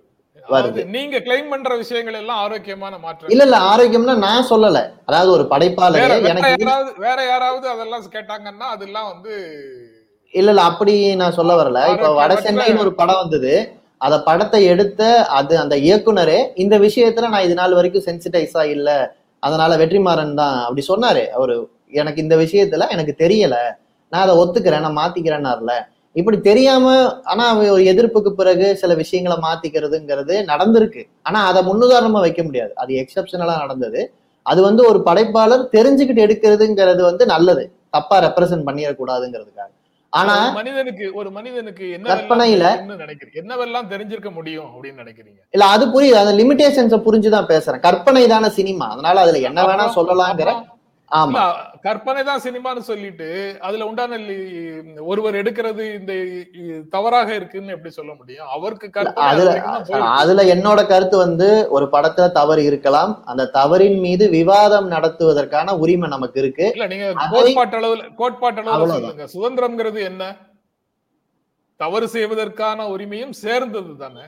வருது. 0.51 0.81
நீங்க 0.95 1.17
கிளைம் 1.25 1.49
பண்ற 1.51 1.75
விஷயங்கள் 1.81 2.17
எல்லாம் 2.21 2.41
ஆரோக்கியமான 2.43 2.93
மாற்றம் 3.05 3.31
இல்ல 3.33 3.45
இல்ல 3.47 3.57
ஆரோக்கியம்னா 3.71 4.15
நான் 4.25 4.49
சொல்லல. 4.51 4.79
அதாவது 5.09 5.31
ஒரு 5.37 5.45
படைப்பாளர் 5.53 6.27
எனக்கு 6.31 6.51
யாராவது 6.55 6.91
வேற 7.05 7.19
யாராவது 7.31 7.67
அதெல்லாம் 7.73 8.05
கேட்டாங்கன்னா 8.17 8.69
அதெல்லாம் 8.75 9.09
வந்து 9.13 9.33
இல்ல 10.33 10.49
இல்ல 10.53 10.63
அப்படி 10.71 10.93
நான் 11.21 11.37
சொல்ல 11.37 11.51
வரல. 11.59 11.79
இப்ப 11.93 12.09
வட 12.19 12.33
சென்னைன்னு 12.45 12.83
ஒரு 12.85 12.93
படம் 12.99 13.21
வந்தது. 13.23 13.53
அத 14.01 14.17
படத்தை 14.27 14.59
எடுத்த 14.73 15.01
அது 15.37 15.53
அந்த 15.61 15.75
இயக்குனரே 15.85 16.39
இந்த 16.63 16.75
விஷயத்துல 16.85 17.29
நான் 17.31 17.45
இது 17.47 17.55
நாள் 17.61 17.77
வரைக்கும் 17.79 18.05
சென்சிடைஸா 18.07 18.63
இல்ல. 18.75 18.89
அதனால 19.43 19.71
வெற்றிமாறன் 19.81 20.39
தான் 20.41 20.57
அப்படி 20.65 20.83
சொன்னாரு. 20.89 21.23
அவரு 21.37 21.55
எனக்கு 21.99 22.19
இந்த 22.25 22.35
விஷயத்துல 22.43 22.87
எனக்கு 22.95 23.13
தெரியல. 23.23 23.55
நான் 24.11 24.23
அதை 24.25 24.35
ஒத்துக்கிறேன் 24.41 24.85
நான் 24.85 24.99
மாத்திக்கிறேன்னார்ல. 24.99 25.73
இப்படி 26.13 26.39
தெரியாம 26.39 27.21
ஆனா 27.21 27.55
ஒரு 27.55 27.83
எதிர்ப்புக்கு 27.83 28.29
பிறகு 28.29 28.77
சில 28.77 28.93
விஷயங்களை 28.93 29.41
மாத்திக்கிறதுங்கிறது 29.41 30.43
நடந்திருக்கு. 30.47 31.03
ஆனா 31.21 31.45
அதை 31.45 31.65
முன்னுதாரணமா 31.65 32.19
வைக்க 32.19 32.43
முடியாது. 32.43 32.71
அது 32.75 32.93
எக்ஸப்ஷனலா 32.93 33.57
நடந்தது. 33.57 34.13
அது 34.41 34.61
வந்து 34.61 34.87
ஒரு 34.87 35.03
படைப்பாளர் 35.03 35.69
தெரிஞ்சுக்கிட்டு 35.71 36.21
எடுக்கிறதுங்கிறது 36.21 37.01
வந்து 37.01 37.25
நல்லது. 37.25 37.71
தப்பா 37.89 38.23
ரெப்ரசென்ட் 38.23 38.63
பண்ணிடக்கூடாதுங்கிறதுக்காக 38.65 39.77
ஆனா 40.09 40.49
மனிதனுக்கு 40.49 41.11
ஒரு 41.13 41.31
மனிதனுக்கு 41.31 41.91
என்ன 41.91 42.15
கற்பனையில- 42.15 42.97
என்னவெல்லாம் 43.33 43.87
தெரிஞ்சிருக்க 43.89 44.31
முடியும் 44.31 44.65
அப்படின்னு 44.65 44.97
நினைக்கிறீங்க? 45.03 45.39
இல்ல 45.51 45.65
அது 45.65 45.85
புரியுது. 45.85 46.13
அந்த 46.13 46.43
லிமிடேஷன்ஸ 46.43 46.99
புரிஞ்சுதான் 46.99 47.45
பேசுறேன். 47.45 47.79
கற்பனை 47.79 48.27
தானே 48.27 48.49
சினிமா. 48.49 48.89
அதனால 48.89 49.19
அதுல 49.21 49.37
என்ன 49.37 49.63
வேணா 49.63 49.89
சொல்லலாங்கிற 49.95 50.63
கற்பனை 51.81 52.23
தான் 52.23 52.41
சினிமான்னு 52.41 52.77
சொல்லிட்டு 52.79 53.57
அதுல 53.59 53.85
உண்டான 53.85 54.17
ஒருவர் 55.01 55.35
எடுக்கிறது 55.35 55.93
இந்த 55.93 56.13
தவறாக 56.89 57.35
இருக்குன்னு 57.35 57.71
எப்படி 57.71 57.93
சொல்ல 57.93 58.13
முடியும்? 58.13 58.47
அவருக்கு 58.47 59.11
அதுல. 59.15 59.51
அதுல 60.11 60.43
என்னோட 60.55 60.87
கருத்து 60.87 61.17
வந்து 61.17 61.67
ஒரு 61.69 61.85
படத்துல 61.91 62.31
தவறு 62.31 62.63
இருக்கலாம் 62.63 63.25
அந்த 63.25 63.49
தவறின் 63.53 63.99
மீது 63.99 64.29
விவாதம் 64.29 64.91
நடத்துவதற்கான 64.91 65.77
உரிமை 65.77 66.09
நமக்கு 66.09 66.39
இருக்கு. 66.39 66.71
இல்ல 66.71 66.87
நீங்க 66.87 67.13
அதை- 67.15 67.29
கோட்பாட்டு 67.29 67.79
அளவுல 67.79 68.15
கோட்பாட்டு 68.15 68.61
அளவுல 68.61 68.65
அவ்வளவுதான். 68.65 69.29
சொல்லுங்க. 69.29 69.67
சுதந்திரம்ங்கிறது 69.67 70.03
என்ன? 70.03 70.35
தவறு 71.75 72.07
செய்வதற்கான 72.07 72.87
உரிமையும் 72.87 73.31
சேர்ந்தது 73.31 73.97
தானே 73.97 74.21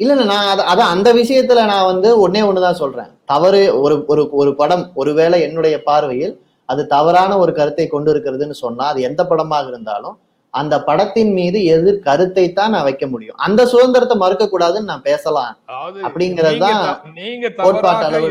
இல்ல 0.00 0.12
இல்ல 0.14 0.24
நான் 0.26 0.48
அத- 0.50 0.66
அதான் 0.70 0.92
அந்த 0.94 1.08
விஷயத்துல 1.16 1.64
நான் 1.70 1.88
வந்து 1.88 2.08
ஒன்னே 2.22 2.42
ஒண்ணுதான் 2.46 2.80
சொல்றேன். 2.80 3.10
தவறு 3.26 3.60
ஒரு 3.80 3.96
ஒரு 4.08 4.22
ஒரு 4.40 4.50
படம் 4.56 4.84
ஒருவேளை 4.94 5.38
என்னுடைய 5.46 5.76
பார்வையில் 5.84 6.34
அது 6.68 6.82
தவறான 6.92 7.36
ஒரு 7.38 7.52
கருத்தை 7.54 7.86
கொண்டு 7.88 8.10
இருக்கிறதுன்னு 8.12 8.56
சொன்னா 8.60 8.84
அது 8.90 9.00
எந்த 9.06 9.22
படமாக 9.28 9.70
இருந்தாலும் 9.72 10.16
அந்த 10.54 10.74
படத்தின் 10.86 11.32
மீது 11.34 11.58
எதிர் 11.72 11.98
கருத்தை 12.06 12.44
தான் 12.50 12.72
நான் 12.74 12.86
வைக்க 12.86 13.04
முடியும். 13.06 13.36
அந்த 13.44 13.60
சுதந்திரத்தை 13.70 14.16
மறுக்க 14.18 14.44
கூடாதுன்னு 14.46 14.90
நான் 14.90 15.04
பேசலாம் 15.04 15.52
அதாவது 15.66 15.98
அப்படிங்கிறது 16.06 16.54
நீங்க 16.54 16.70
தான் 16.72 16.86
த- 16.86 17.12
நீங்க 17.18 17.46
கோட்பாட்டு 17.58 18.22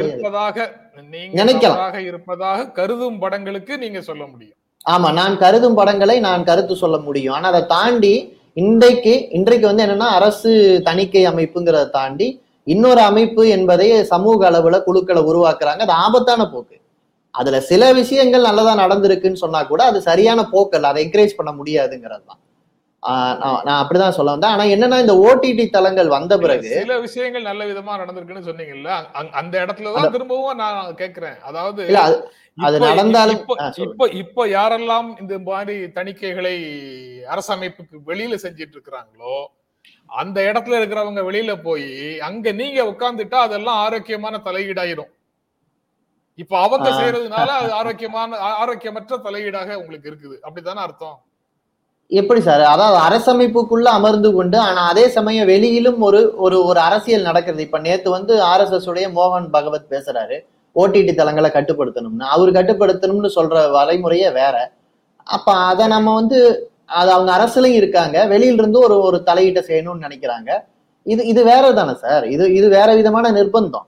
நீங்க 1.07 1.35
நினைக்கலாம். 1.39 1.93
இருப்பதாக 2.09 2.65
கருதும் 2.75 3.19
படங்களுக்கு 3.21 3.73
நீங்க 3.77 4.01
சொல்ல 4.01 4.23
முடியும். 4.25 4.55
ஆமா 4.85 5.09
நான் 5.15 5.33
கருதும் 5.37 5.77
படங்களை 5.77 6.17
நான் 6.21 6.45
கருத்து 6.45 6.75
சொல்ல 6.77 6.97
முடியும். 7.05 7.35
ஆனா 7.35 7.47
அதை 7.51 7.63
தாண்டி 7.69 8.13
இன்றைக்கு 8.59 9.13
இன்றைக்கு 9.29 9.65
வந்து 9.67 9.83
என்னன்னா 9.85 10.07
அரசு 10.17 10.51
தணிக்கை 10.87 11.23
அமைப்புங்கிறத 11.27 11.87
தாண்டி 11.89 12.27
இன்னொரு 12.67 13.01
அமைப்பு 13.01 13.43
என்பதை 13.57 13.87
சமூக 14.11 14.39
அளவுல 14.49 14.77
குழுக்களை 14.83 15.21
உருவாக்குறாங்க. 15.23 15.81
அது 15.85 15.95
ஆபத்தான 16.05 16.41
போக்கு. 16.49 16.75
அதுல 17.35 17.57
சில 17.69 17.83
விஷயங்கள் 17.93 18.47
நல்லதா 18.47 18.73
நடந்திருக்குன்னு 18.83 19.43
சொன்னா 19.43 19.59
கூட 19.63 19.81
அது 19.83 19.99
சரியான 20.01 20.45
போக்கல் 20.53 20.89
அதை 20.89 20.99
என்கரேஜ் 21.05 21.37
பண்ண 21.39 21.51
முடியாதுங்கிறது 21.51 22.23
தான். 22.29 22.39
ஆஹ் 23.03 23.35
நான் 23.67 23.79
அப்படிதான் 23.81 24.15
சொல்ல 24.15 24.33
வந்தேன். 24.33 24.53
ஆனா 24.53 24.63
என்னன்னா 24.73 24.97
இந்த 25.03 25.13
ஓடிடி 25.25 25.65
தளங்கள் 25.69 26.09
வந்த 26.15 26.33
பிறகு 26.37 26.71
சில 26.73 26.97
விஷயங்கள் 26.99 27.47
நல்ல 27.49 27.63
விதமா 27.65 27.93
நடந்திருக்குன்னு 28.01 28.47
சொன்னீங்கல்ல 28.49 28.89
அந்த 29.41 29.53
இடத்துலதான் 29.63 30.15
திரும்பவும் 30.15 30.59
நான் 30.63 30.81
கேக்குறேன். 31.01 31.37
அதாவது 31.49 31.81
இல்ல 31.85 32.01
அது 32.59 32.79
நடந்தாலும் 32.79 33.39
இப்ப. 33.39 33.55
இப்ப 33.77 34.07
இப்ப 34.13 34.47
யாரெல்லாம் 34.47 35.21
இந்த 35.21 35.39
மாதிரி 35.39 35.77
தணிக்கைகளை 35.87 36.55
அரசமைப்புக்கு 37.29 37.97
வெளியில 38.07 38.35
செஞ்சிட்டு 38.43 38.75
இருக்கிறாங்களோ 38.77 39.35
அந்த 40.15 40.41
இடத்துல 40.41 40.79
இருக்கிறவங்க 40.79 41.21
வெளியில 41.23 41.63
போய் 41.63 42.19
அங்க 42.19 42.51
நீங்க 42.51 42.83
உட்கார்ந்துட்டா 42.83 43.39
அதெல்லாம் 43.39 43.75
ஆரோக்கியமான 43.75 44.41
தலையீடாயிரும். 44.45 45.11
இப்ப 46.39 46.61
அவங்க. 46.61 46.89
செய்யறதுனால 46.89 47.47
அது 47.61 47.71
ஆரோக்கியமான 47.71 48.37
ஆரோக்கியமற்ற 48.61 49.17
தலையீடாக 49.23 49.75
உங்களுக்கு 49.75 50.09
இருக்குது. 50.11 50.39
அப்படித்தானே 50.41 50.81
அர்த்தம்? 50.81 51.17
எப்படி 52.11 52.41
சார்? 52.41 52.61
அதாவது 52.61 52.99
அரசமைப்புக்குள்ள 53.07 53.83
அமர்ந்து 53.83 54.33
கொண்டு 54.33 54.57
ஆனா 54.59 54.87
அதே 54.87 55.07
சமயம் 55.07 55.47
வெளியிலும் 55.47 56.01
ஒரு 56.01 56.33
ஒரு 56.37 56.63
ஒரு 56.63 56.79
அரசியல் 56.79 57.21
நடக்கிறது. 57.21 57.63
இப்ப 57.63 57.79
நேத்து 57.79 58.09
வந்து 58.09 58.35
ஆர்எஸ்எஸ் 58.43 58.89
உடைய 58.89 59.09
மோகன் 59.09 59.49
பகவத் 59.49 59.91
பேசுறாரு. 59.91 60.37
ஓடிடி 60.75 61.13
தளங்களை 61.15 61.49
கட்டுப்படுத்தணும்னு. 61.53 62.25
அவர் 62.35 62.51
கட்டுப்படுத்தணும்னு 62.57 63.29
சொல்ற 63.37 63.63
வரைமுறையே 63.77 64.29
வேற. 64.41 64.55
அப்ப 65.27 65.53
அதை 65.69 65.85
நம்ம 65.95 66.13
வந்து 66.19 66.39
அது 66.99 67.09
அவங்க 67.15 67.31
அரசுலயும் 67.37 67.79
இருக்காங்க. 67.81 68.17
வெளியில 68.33 68.61
இருந்து 68.61 68.79
ஒரு 68.87 68.95
ஒரு 69.07 69.17
தலையீட்டை 69.29 69.63
செய்யணும்னு 69.69 70.05
நினைக்கிறாங்க. 70.07 70.49
இது 71.05 71.21
இது 71.31 71.41
வேற 71.51 71.65
தானே 71.79 71.93
சார்? 72.05 72.25
இது 72.35 72.45
இது 72.59 72.67
வேற 72.77 72.89
விதமான 72.99 73.31
நிர்பந்தம். 73.37 73.87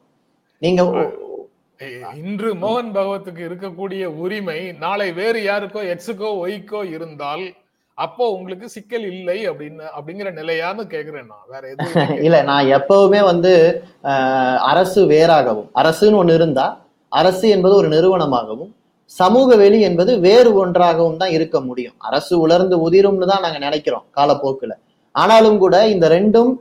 நீங்க 0.61 0.81
இன்று 2.23 2.50
மோகன் 2.63 2.91
பகவத்துக்கு 2.97 3.41
இருக்கக்கூடிய 3.47 4.03
உரிமை 4.23 4.59
நாளை 4.83 5.07
வேறு 5.19 5.39
யாருக்கோ 5.47 5.81
எக்ஸுக்கோ 5.93 6.29
ஒய்க்கோ 6.43 6.81
இருந்தால் 6.95 7.45
அப்போ 8.03 8.24
உங்களுக்கு 8.36 8.67
சிக்கல் 8.75 9.05
இல்லை 9.13 9.38
அப்படின்னு 9.50 9.86
அப்படிங்கிற 9.98 10.29
நிலையான்னு 10.39 10.84
கேக்குறேன் 10.93 11.27
நான். 11.31 11.46
வேற 11.53 11.63
எதுவும் 11.74 12.12
இல்ல. 12.27 12.38
நான் 12.50 12.70
எப்பவுமே 12.77 13.22
வந்து 13.31 13.51
அரசு 14.72 15.01
வேறாகவும் 15.13 15.70
அரசுன்னு 15.81 16.20
ஒண்ணு 16.22 16.38
இருந்தா 16.39 16.65
அரசு 17.12 17.46
என்பது 17.55 17.74
ஒரு 17.81 17.88
நிறுவனமாகவும் 17.96 18.72
சமூக 19.12 19.55
வெளி 19.62 19.79
என்பது 19.88 20.12
வேறு 20.25 20.51
ஒன்றாகவும் 20.62 21.20
தான் 21.22 21.34
இருக்க 21.38 21.58
முடியும். 21.70 21.96
அரசு 22.10 22.34
உலர்ந்து 22.43 22.75
உதிரும்னு 22.86 23.27
தான் 23.31 23.43
நாங்க 23.46 23.60
நினைக்கிறோம் 23.65 24.05
காலப்போக்குல. 24.17 24.74
ஆனாலும் 25.15 25.58
கூட 25.63 25.75
இந்த 25.93 26.05
ரெண்டும் 26.15 26.51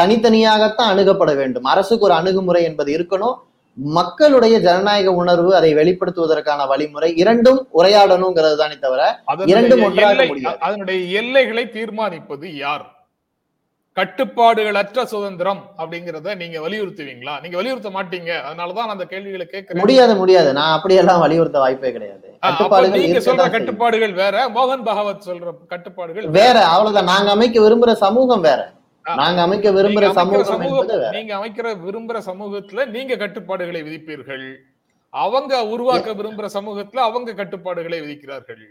தனித்தனியாகத்தான் 0.00 0.90
அணுகப்பட 0.92 1.32
வேண்டும். 1.40 1.66
அரசுக்கு 1.72 2.06
ஒரு 2.08 2.14
அணுகுமுறை 2.20 2.62
என்பது 2.70 2.90
இருக்கணும் 2.96 3.36
மக்களுடைய 3.80 4.58
ஜனநாயக 4.58 5.12
உணர்வு 5.12 5.54
அதை 5.54 5.74
வெளிப்படுத்துவதற்கான 5.74 6.66
வழிமுறை 6.66 7.16
இரண்டும் 7.16 7.68
உரையாடணுங்கிறது 7.74 8.56
தானே 8.56 8.78
தவிர 8.78 9.22
இரண்டும் 9.44 9.82
ஒன்றாக. 9.82 10.26
அதனுடைய 10.58 11.20
எல்லைகளை 11.20 11.64
தீர்மானிப்பது 11.64 12.56
யார்? 12.56 12.96
கட்டுப்பாடுகளற்ற 13.96 15.04
சுதந்திரம் 15.04 15.64
அப்படிங்கறத 15.78 16.36
நீங்க 16.36 16.60
வலியுறுத்துவீங்களா? 16.60 17.40
நீங்க 17.40 17.56
வலியுறுத்த 17.56 17.90
மாட்டீங்க. 17.90 18.32
அதனாலதான் 18.50 18.86
அந்த 18.86 19.04
கேள்விகளை 19.04 19.46
கேட்கிறேன். 19.46 19.80
முடியாது 19.80 20.14
முடியாது. 20.14 20.52
நான் 20.52 20.76
அப்படியெல்லாம் 20.76 21.20
வலியுறுத்த 21.20 21.58
வாய்ப்பே 21.58 21.92
கிடையாது. 21.92 22.38
நீங்க 22.90 23.18
சொல்ற. 23.18 23.50
கட்டுப்பாடுகள் 23.50 24.12
வேற 24.12 24.48
மோகன் 24.48 24.84
பகவத் 24.84 25.22
சொல்ற 25.26 25.52
கட்டுப்பாடுகள் 25.68 26.28
வேற 26.28 26.64
அவ்வளவுதான். 26.64 27.04
நாங்க 27.04 27.30
அமைக்க 27.30 27.60
விரும்புற 27.60 27.92
சமூகம் 27.92 28.40
வேற. 28.40 28.72
நாங்க 29.16 29.40
அமைக்க 29.42 29.70
விரும்புற 29.76 30.06
சமூகம் 30.18 30.64
நீங்க 31.16 31.32
அமைக்கிற 31.38 31.68
விரும்புற 31.84 32.18
சமூகத்துல 32.30 32.86
நீங்க 32.96 33.16
கட்டுப்பாடுகளை 33.16 33.80
விதிப்பீர்கள். 33.86 34.46
அவங்க 35.12 35.52
உருவாக்க 35.74 36.12
விரும்புற 36.12 36.46
சமூகத்துல 36.56 37.02
அவங்க 37.08 37.34
கட்டுப்பாடுகளை 37.40 37.98
விதிக்கிறார்கள். 38.00 38.64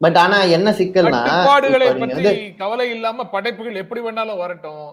பட் 0.00 0.18
ஆனா 0.22 0.38
என்ன 0.56 0.68
சிக்கல்னா 0.78 1.10
கட்டுப்பாடுகளை 1.10 1.88
பற்றி 2.00 2.52
கவலை 2.62 2.88
இல்லாம 2.96 3.26
படைப்புகள் 3.34 3.80
எப்படி 3.82 4.00
வேணாலும் 4.06 4.42
வரட்டும். 4.44 4.88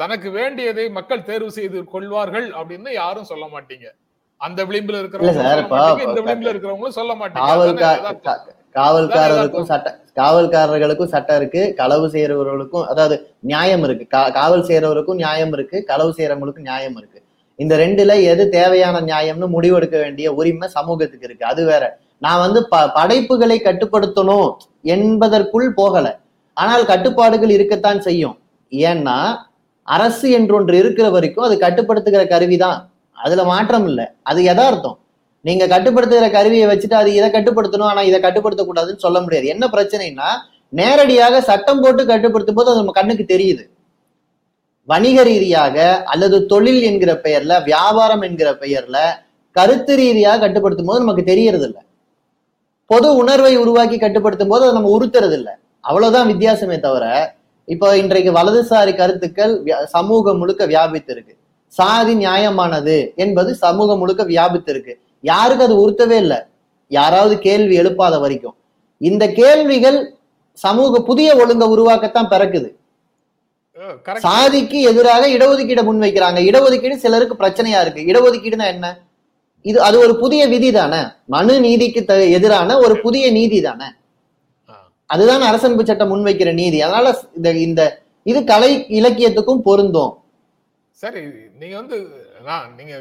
தனக்கு 0.00 0.30
வேண்டியதை 0.30 0.86
மக்கள் 0.96 1.26
தேர்வு 1.28 1.50
செய்து 1.58 1.78
கொள்வார்கள் 1.84 2.48
அப்படின்னு 2.60 2.92
யாரும் 2.92 3.28
சொல்ல 3.30 3.46
மாட்டீங்க. 3.54 3.86
அந்த 4.36 4.60
விளிம்புல 4.64 5.00
இருக்கிறவங்க 5.00 6.04
இந்த 6.08 6.20
விளிம்புல 6.20 6.52
இருக்கிறவங்களும் 6.52 6.98
சொல்ல 6.98 7.14
மாட்டீங்க. 7.14 7.48
காவல்காரருக்கும் 8.74 9.64
சட்ட 9.64 10.00
காவல்காரர்களுக்கும் 10.16 11.06
சட்டம் 11.06 11.36
இருக்கு 11.36 11.74
களவு 11.76 12.08
செய்யறவர்களுக்கும் 12.08 12.84
அதாவது 12.84 13.34
நியாயம் 13.40 13.82
இருக்கு. 13.82 14.18
கா- 14.18 14.32
காவல் 14.32 14.62
செய்யறவருக்கும் 14.62 15.14
நியாயம் 15.14 15.52
இருக்கு 15.52 15.84
களவு 15.84 16.14
செய்யறவங்களுக்கும் 16.16 16.60
நியாயம் 16.60 16.96
இருக்கு. 16.96 17.22
இந்த 17.56 17.76
ரெண்டுல 17.76 18.22
எது 18.22 18.48
தேவையான 18.48 19.00
நியாயம்னு 19.00 19.46
முடிவெடுக்க 19.46 19.90
வேண்டிய 19.90 20.32
உரிமை 20.32 20.68
சமூகத்துக்கு 20.68 21.26
இருக்கு. 21.26 21.46
அது 21.46 21.64
வேற. 21.66 21.98
நான் 22.18 22.38
வந்து 22.38 22.68
ப 22.68 22.90
படைப்புகளை 22.90 23.60
கட்டுப்படுத்தணும் 23.64 24.56
என்பதற்குள் 24.82 25.74
போகல. 25.74 26.18
ஆனால் 26.54 26.84
கட்டுப்பாடுகள் 26.84 27.50
இருக்கத்தான் 27.50 28.00
செய்யும். 28.00 28.38
ஏன்னா 28.70 29.36
அரசு 29.82 30.30
என்று 30.30 30.54
ஒன்று 30.54 30.78
இருக்கிற 30.78 31.10
வரைக்கும் 31.10 31.44
அது 31.44 31.56
கட்டுப்படுத்துகிற 31.56 32.28
கருவிதான். 32.28 32.90
அதுல 33.12 33.44
மாற்றம் 33.44 33.86
இல்லை. 33.86 34.06
அது 34.22 34.42
யதார்த்தம். 34.42 34.98
நீங்க 35.44 35.64
கட்டுப்படுத்துகிற 35.66 36.26
கருவியை 36.32 36.66
வச்சுட்டு 36.70 36.96
அது 36.98 37.10
இதை 37.14 37.28
கட்டுப்படுத்தணும் 37.30 37.90
ஆனா 37.90 38.02
இதை 38.08 38.18
கட்டுப்படுத்த 38.20 38.62
கூடாதுன்னு 38.64 39.04
சொல்ல 39.04 39.18
முடியாது. 39.20 39.46
என்ன 39.54 39.64
பிரச்சனைனா 39.72 40.28
நேரடியாக 40.72 41.40
சட்டம் 41.46 41.80
போட்டு 41.82 42.02
கட்டுப்படுத்தும் 42.06 42.58
போது 42.58 42.70
அது 42.70 42.80
நம்ம 42.80 42.94
கண்ணுக்கு 42.98 43.24
தெரியுது. 43.26 43.64
வணிக 44.88 45.18
ரீதியாக 45.22 45.76
அல்லது 46.12 46.36
தொழில் 46.52 46.82
என்கிற 46.82 47.12
பெயர்ல 47.24 47.52
வியாபாரம் 47.66 48.22
என்கிற 48.28 48.50
பெயர்ல 48.62 48.98
கருத்து 49.56 49.92
ரீதியாக 50.00 50.40
கட்டுப்படுத்தும் 50.42 50.88
போது 50.88 51.02
நமக்கு 51.02 51.24
தெரியறது 51.24 51.66
இல்ல 51.68 51.78
பொது 52.90 53.08
உணர்வை 53.20 53.52
உருவாக்கி 53.62 53.96
கட்டுப்படுத்தும் 53.98 54.52
போது 54.52 54.64
அதை 54.64 54.74
நம்ம 54.76 54.92
உறுத்துறது 54.96 55.36
இல்ல 55.36 55.50
அவ்வளவுதான் 55.84 56.30
வித்தியாசமே 56.32 56.76
தவிர 56.80 57.04
இப்போ 57.68 57.88
இன்றைக்கு 57.96 58.30
வலதுசாரி 58.36 58.92
கருத்துக்கள் 58.94 59.52
வியா- 59.66 59.84
சமூகம் 59.94 60.40
முழுக்க 60.40 60.62
வியாபித்து 60.66 61.12
இருக்கு 61.14 61.34
சாதி 61.72 62.14
நியாயமானது 62.20 62.96
என்பது 63.16 63.50
சமூகம் 63.62 64.00
முழுக்க 64.02 64.22
வியாபித்து 64.30 64.72
இருக்கு 64.74 64.94
யாருக்கு 65.24 65.66
அது 65.66 65.74
உறுத்தவே 65.84 66.16
இல்லை. 66.24 66.38
யாராவது 66.90 67.34
கேள்வி 67.46 67.74
எழுப்பாத 67.80 68.14
வரைக்கும். 68.24 68.56
இந்த 69.00 69.24
கேள்விகள் 69.40 69.98
சமூக 70.64 71.00
புதிய 71.08 71.28
ஒழுங்க 71.42 71.64
உருவாக்கத்தான் 71.74 72.32
பிறக்குது. 72.32 72.68
சாதிக்கு 74.24 74.78
எதிராக 74.90 75.22
இடஒதுக்கீடை 75.36 75.82
முன்வைக்கிறாங்க. 75.88 76.40
இடஒதுக்கீடு 76.48 76.96
சிலருக்கு 77.04 77.36
பிரச்சனையா 77.42 77.78
இருக்கு. 77.84 78.02
இடஒதுக்கீடுனா 78.10 78.66
என்ன? 78.74 78.86
இது 79.64 79.78
அது 79.86 79.96
ஒரு 80.04 80.14
புதிய 80.22 80.42
விதி 80.52 80.68
தானே? 80.72 81.00
மனு 81.34 81.54
நீதிக்கு 81.66 82.00
எதிரான 82.36 82.76
ஒரு 82.84 82.94
புதிய 83.04 83.24
நீதி 83.38 83.58
தானே. 83.68 83.88
அதுதான் 85.10 85.44
அரசமைப்பு 85.48 85.84
சட்டம் 85.86 86.12
முன்வைக்கிற 86.12 86.50
நீதி. 86.60 86.78
அதனால 86.86 87.06
இந்த 87.38 87.50
இந்த 87.66 87.82
இது 88.30 88.40
கலை 88.50 88.70
இலக்கியத்துக்கும் 88.98 89.64
பொருந்தும். 89.68 90.12
சரி 91.02 91.22
நீங்க 91.60 91.74
வந்து 91.80 91.98
நீங்க 92.78 92.94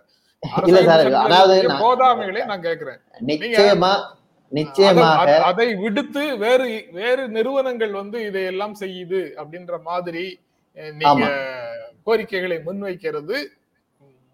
இல்ல 0.63 0.83
சார், 0.83 0.99
அதாவது 1.13 1.61
போதாமைகளை 1.67 2.45
நான் 2.45 2.61
கேட்கிறேன். 2.61 2.99
நிச்சயமா 3.25 3.87
அதை- 3.87 4.03
நிச்சயமாக 4.49 5.53
அதை- 5.53 5.75
விடுத்து 5.75 6.37
வேறு 6.37 6.85
வேறு 6.91 7.29
நிறுவனங்கள் 7.29 7.91
வந்து 7.91 8.25
இதையெல்லாம் 8.25 8.75
செய்யுது 8.79 9.31
அப்படின்ற 9.35 9.81
மாதிரி 9.81 10.39
நீங்க 10.73 11.25
கோரிக்கைகளை 12.03 12.61
முன்வைக்கிறது. 12.65 13.45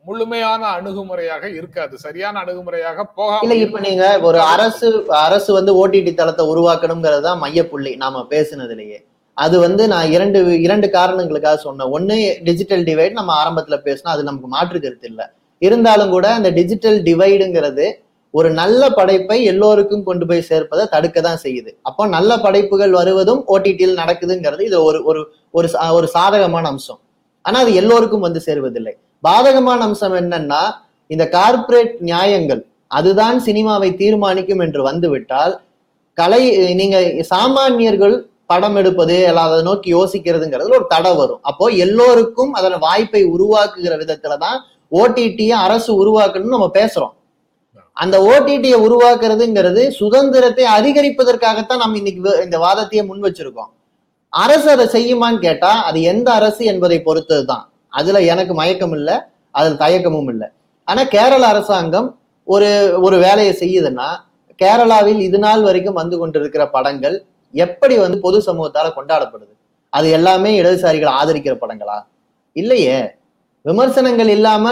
முழுமையான 0.06 0.62
அணுகுமுறையாக 0.78 1.46
இருக்காது. 1.60 1.94
சரியான 2.06 2.36
அணுகுமுறையாக 2.44 2.98
இல்ல 3.02 3.16
போகாம 3.20 3.56
இப்ப 3.66 3.80
நீங்க 3.88 4.06
ஒரு 4.28 4.40
அரசு 4.54 4.88
அரசு 5.28 5.50
வந்து 5.58 5.72
ஓடிடி 5.82 6.12
தளத்தை 6.20 6.46
உருவாக்கணுங்கிறது 6.54 7.24
தான் 7.28 7.42
மையப்புள்ளி 7.44 7.92
நாம 8.04 8.24
பேசுனதுலயே. 8.34 9.00
அது 9.38 9.56
வந்து 9.66 9.84
நான் 9.94 10.08
இரண்டு 10.16 10.40
இரண்டு 10.68 10.88
காரணங்களுக்காக 10.96 11.60
சொன்னேன். 11.66 11.92
ஒண்ணு 11.98 12.16
டிஜிட்டல் 12.48 12.84
டிவைட் 12.90 13.18
நம்ம 13.20 13.34
ஆரம்பத்துல 13.42 13.78
பேசினோம் 13.88 14.14
அது 14.16 14.24
நமக்கு 14.30 14.50
மாற்று 14.56 14.80
கருத்து 14.86 15.08
இல்ல. 15.12 15.22
இருந்தாலும் 15.62 16.14
கூட 16.16 16.28
அந்த 16.38 16.50
டிஜிட்டல் 16.58 17.00
டிவைடுங்கிறது 17.08 17.86
ஒரு 18.34 18.50
நல்ல 18.60 18.82
படைப்பை 18.98 19.38
எல்லோருக்கும் 19.52 20.04
கொண்டு 20.10 20.26
போய் 20.30 20.48
சேர்ப்பதை 20.50 20.84
தடுக்க 20.96 21.22
தான் 21.28 21.42
செய்யுது. 21.46 21.72
அப்போ 21.90 22.04
நல்ல 22.16 22.32
படைப்புகள் 22.46 22.94
வருவதும் 23.00 23.42
ஓடிடியில் 23.54 24.00
நடக்குதுங்கிறது 24.02 24.64
இது 24.70 24.78
ஒரு 24.90 25.00
ஒரு 25.10 25.22
ஒரு 25.98 26.08
சாதகமான 26.18 26.68
அம்சம். 26.74 27.02
ஆனா 27.46 27.60
அது 27.64 27.72
எல்லோருக்கும் 27.82 28.26
வந்து 28.28 28.42
சேருவதில்லை. 28.48 28.94
பாதகமான 29.24 29.80
அம்சம் 29.88 30.16
என்னன்னா 30.22 30.62
இந்த 31.10 31.24
கார்ப்பரேட் 31.36 31.96
நியாயங்கள் 32.10 32.62
அதுதான் 32.98 33.38
சினிமாவை 33.48 33.90
தீர்மானிக்கும் 34.02 34.64
என்று 34.66 34.82
வந்துவிட்டால் 34.90 35.54
கலை 36.18 36.42
நீங்க 36.80 36.98
சாமானியர்கள் 37.34 38.16
படம் 38.52 38.78
எடுப்பது 38.80 39.16
அதை 39.44 39.58
நோக்கி 39.68 39.90
யோசிக்கிறதுங்கிறதுல 39.98 40.78
ஒரு 40.80 40.88
தடை 40.94 41.12
வரும். 41.20 41.42
அப்போ 41.50 41.66
எல்லோருக்கும் 41.86 42.52
அதன் 42.60 42.84
வாய்ப்பை 42.86 43.22
உருவாக்குகிற 43.36 43.94
விதத்துல 44.02 44.38
தான் 44.46 44.58
ஓடிடியை 44.92 45.56
அரசு 45.66 45.92
உருவாக்கணும்னு 46.02 46.56
நம்ம 46.56 46.70
பேசுறோம். 46.80 47.14
அந்த 47.98 48.18
ஓடிடியை 48.32 48.78
உருவாக்குறதுங்கிறது 48.88 49.84
சுதந்திரத்தை 50.00 50.66
அதிகரிப்பதற்காகத்தான் 50.78 51.82
நம்ம 51.84 51.98
இன்னைக்கு 52.02 52.22
இந்த 52.48 52.58
வாதத்தையே 52.66 53.04
முன் 53.10 53.26
வச்சிருக்கோம். 53.28 53.72
அரசு 54.34 54.68
அதை 54.76 54.86
செய்யுமான்னு 54.96 55.44
கேட்டா 55.48 55.72
அது 55.88 56.00
எந்த 56.12 56.28
அரசு 56.40 56.64
என்பதை 56.74 56.98
பொறுத்தது 57.08 57.46
தான் 57.52 57.66
அதுல 57.94 58.20
எனக்கு 58.34 58.54
மயக்கம் 58.62 58.96
இல்லை 58.98 59.16
அதுல 59.52 59.78
தயக்கமும் 59.86 60.30
இல்லை. 60.34 60.48
ஆனா 60.88 61.02
கேரள 61.16 61.44
அரசாங்கம் 61.54 62.10
ஒரு 62.48 62.70
ஒரு 63.06 63.18
வேலையை 63.26 63.54
செய்யுதுன்னா 63.62 64.08
கேரளாவில் 64.60 65.22
இது 65.28 65.40
நாள் 65.40 65.64
வரைக்கும் 65.68 66.00
வந்து 66.02 66.16
கொண்டிருக்கிற 66.22 66.64
படங்கள் 66.76 67.16
எப்படி 67.54 67.96
வந்து 67.98 68.18
பொது 68.26 68.38
சமூகத்தால 68.48 68.88
கொண்டாடப்படுது? 68.98 69.54
அது 69.94 70.08
எல்லாமே 70.18 70.52
இடதுசாரிகள் 70.62 71.16
ஆதரிக்கிற 71.20 71.56
படங்களா? 71.62 71.98
இல்லையே. 72.56 73.00
விமர்சனங்கள் 73.66 74.30
இல்லாம 74.36 74.66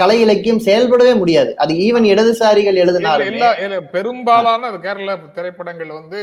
கலை 0.00 0.16
இலக்கியம் 0.24 0.62
செயல்படவே 0.66 1.12
முடியாது. 1.18 1.50
அது 1.62 1.72
ஈவன் 1.86 2.06
இடதுசாரிகள் 2.12 2.78
இல்ல, 2.80 3.80
பெரும்பாலான 3.94 4.70
கேரள 4.84 5.16
திரைப்படங்கள் 5.36 5.90
வந்து 5.98 6.20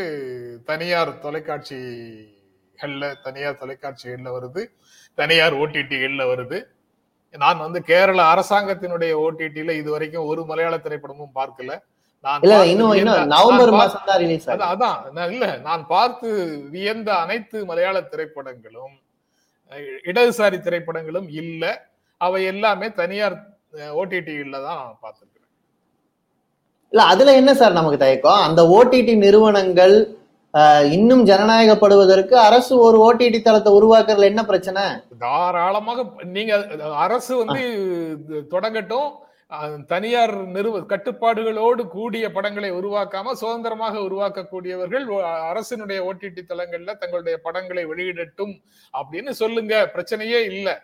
தனியார் 0.69 1.11
தொலைக்காட்சிகள்ல 1.25 3.11
தனியார் 3.25 3.61
தொலைக்காட்சிகள்ல 3.61 4.29
வருது. 4.37 4.63
தனியார் 5.19 5.55
ஓடிடிகள்ல 5.61 6.23
வருது. 6.31 6.57
நான் 7.33 7.63
வந்து 7.65 7.79
கேரள 7.89 8.19
அரசாங்கத்தினுடைய 8.33 9.13
ஓடிடில 9.25 9.71
இது 9.81 9.89
வரைக்கும் 9.95 10.29
ஒரு 10.31 10.41
மலையாள 10.45 10.75
திரைப்படமும் 10.85 11.35
பார்க்கல. 11.35 11.71
நான் 12.25 12.41
அதான். 14.69 14.97
இல்ல 15.33 15.45
நான் 15.67 15.83
பார்த்து 15.87 16.29
வியந்த 16.73 17.09
அனைத்து 17.23 17.57
மலையாள 17.69 17.97
திரைப்படங்களும் 18.11 18.95
இடதுசாரி 20.09 20.57
திரைப்படங்களும் 20.65 21.27
இல்ல. 21.41 21.63
அவை 22.21 22.39
எல்லாமே 22.51 22.87
தனியார் 23.01 23.35
ஓடிடிகள்ல 23.99 24.57
தான் 24.67 24.81
பார்த்திருக்கிறேன். 25.03 25.35
இல்ல 26.93 27.01
அதுல 27.11 27.33
என்ன 27.41 27.51
சார் 27.59 27.77
நமக்கு 27.79 27.99
தயக்கம்? 28.03 28.45
அந்த 28.47 28.61
ஓடிடி 28.77 29.13
நிறுவனங்கள் 29.25 29.95
இன்னும் 30.95 31.23
ஜனநாயகப்படுவதற்கு 31.29 32.35
அரசு 32.47 32.73
ஒரு 32.85 32.97
ஓடிடி 33.07 33.39
தளத்தை 33.41 33.71
உருவாக்குறதுல 33.79 34.29
என்ன 34.31 34.43
பிரச்சனை? 34.45 34.83
தாராளமாக 35.19 36.05
நீங்க 36.35 36.53
அரசு 37.05 37.33
வந்து 37.41 37.63
தொடங்கட்டும். 38.53 39.09
தனியார் 39.91 40.33
நிறுவ 40.55 40.79
கட்டுப்பாடுகளோடு 40.89 41.83
கூடிய 41.93 42.25
படங்களை 42.31 42.69
உருவாக்காம 42.71 43.31
சுதந்திரமாக 43.41 43.95
உருவாக்கக்கூடியவர்கள் 43.99 45.05
அரசினுடைய 45.51 45.99
ஓடிடி 46.09 46.41
தளங்கள்ல 46.51 46.97
தங்களுடைய 46.97 47.37
படங்களை 47.45 47.85
வெளியிடட்டும் 47.91 48.53
அப்படின்னு 48.93 49.33
சொல்லுங்க. 49.41 49.75
பிரச்சனையே 49.95 50.41
இல்லை. 50.51 50.75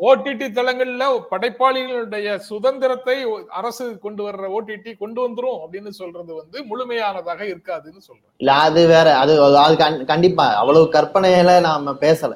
ஓடிடி 0.00 0.46
தளங்கள்ல 0.52 1.22
படைப்பாளிகளுடைய 1.30 2.36
சுதந்திரத்தை 2.36 3.24
அரசு 3.48 3.98
கொண்டு 3.98 4.28
வர்ற 4.28 4.60
ஓடிடி 4.60 4.98
கொண்டு 4.98 5.28
வந்துரும் 5.28 5.58
அப்படின்னு 5.62 5.88
சொல்றது 5.88 6.34
வந்து 6.34 6.64
முழுமையானதாக 6.64 7.42
இருக்காதுன்னு 7.42 7.98
சொல்றேன். 7.98 8.30
இல்ல 8.36 8.52
அது 8.52 8.86
வேற 8.86 9.16
அது 9.16 9.56
அது 9.56 9.76
கண்- 9.76 10.04
கண்டிப்பா 10.04 10.54
அவ்வளவு 10.54 10.84
கற்பனையில 10.92 11.60
நாம 11.60 11.92
பேசல. 11.92 12.32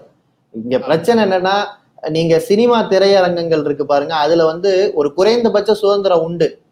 இங்க 0.51 0.79
பிரச்சனை 0.79 1.25
என்னன்னா 1.25 1.65
நீங்க 2.11 2.39
சினிமா 2.39 2.83
திரையரங்கங்கள் 2.83 3.65
இருக்கு 3.65 3.87
பாருங்க 3.87 4.15
அதுல 4.15 4.45
வந்து 4.45 4.93
ஒரு 4.95 5.15
குறைந்தபட்ச 5.15 5.75
சுதந்திரம் 5.75 6.23
உண்டு. 6.23 6.64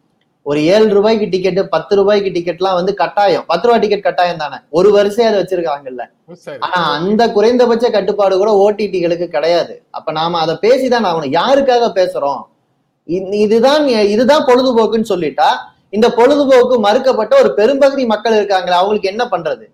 ஒரு 0.45 0.59
ஏழு 0.75 0.87
ரூபாய்க்கு 0.95 1.27
டிக்கெட் 1.33 1.59
பத்து 1.73 1.93
ரூபாய்க்கு 1.99 2.29
டிக்கெட்லாம் 2.37 2.77
வந்து 2.79 2.93
கட்டாயம். 3.01 3.43
பத்து 3.51 3.65
ரூபாய் 3.67 3.81
டிக்கெட் 3.83 4.05
கட்டாயம் 4.07 4.41
தானே? 4.41 4.57
ஒரு 4.77 4.89
வரிசையா 4.95 5.27
அதை 5.29 5.37
வச்சிருக்காங்கல்ல 5.41 6.05
சரி. 6.45 6.59
ஆனா 6.65 6.79
அந்த 6.95 7.21
குறைந்தபட்ச 7.35 7.89
கட்டுப்பாடு 7.95 8.37
கூட 8.41 8.53
ஓடிடிகளுக்கு 8.63 9.27
கிடையாது. 9.35 9.75
அப்ப 9.97 10.11
நாம 10.19 10.39
அதை 10.45 10.55
பேசிதான் 10.65 11.07
ஆகணும். 11.11 11.35
யாருக்காக 11.39 11.91
பேசுறோம்? 11.99 12.41
இதுதான் 13.45 13.85
இதுதான் 14.15 14.47
பொழுதுபோக்குன்னு 14.49 15.11
சொல்லிட்டா 15.13 15.47
இந்த 15.97 16.07
பொழுதுபோக்கு 16.17 16.75
மறுக்கப்பட்ட 16.87 17.33
ஒரு 17.43 17.49
பெரும்பகுதி 17.57 18.03
மக்கள் 18.11 18.37
இருக்காங்களே 18.39 18.79
அவங்களுக்கு 18.81 19.11
என்ன 19.13 19.23
பண்றது? 19.33 19.65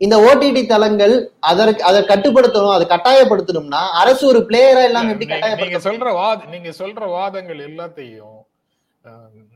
இந்த 0.00 0.16
ஓடிடி 0.28 0.62
தளங்கள் 0.66 1.14
அதற்கு 1.50 1.82
அதை 1.88 2.00
கட்டுப்படுத்தணும் 2.10 2.76
அதை 2.76 2.84
கட்டாயப்படுத்தணும்னா 2.92 3.82
அரசு 4.02 4.22
ஒரு 4.32 4.40
பிளேயரா 4.48 4.84
இல்லாம 4.90 5.10
எப்படி 5.14 5.28
கட்டாயப்படுத்த 5.32 5.82
சொல்ற 5.88 6.12
வாத 6.20 6.48
நீங்க 6.54 6.70
சொல்ற 6.78 7.02
வாதங்கள் 7.16 7.60
எல்லாத்தையும் 7.68 8.38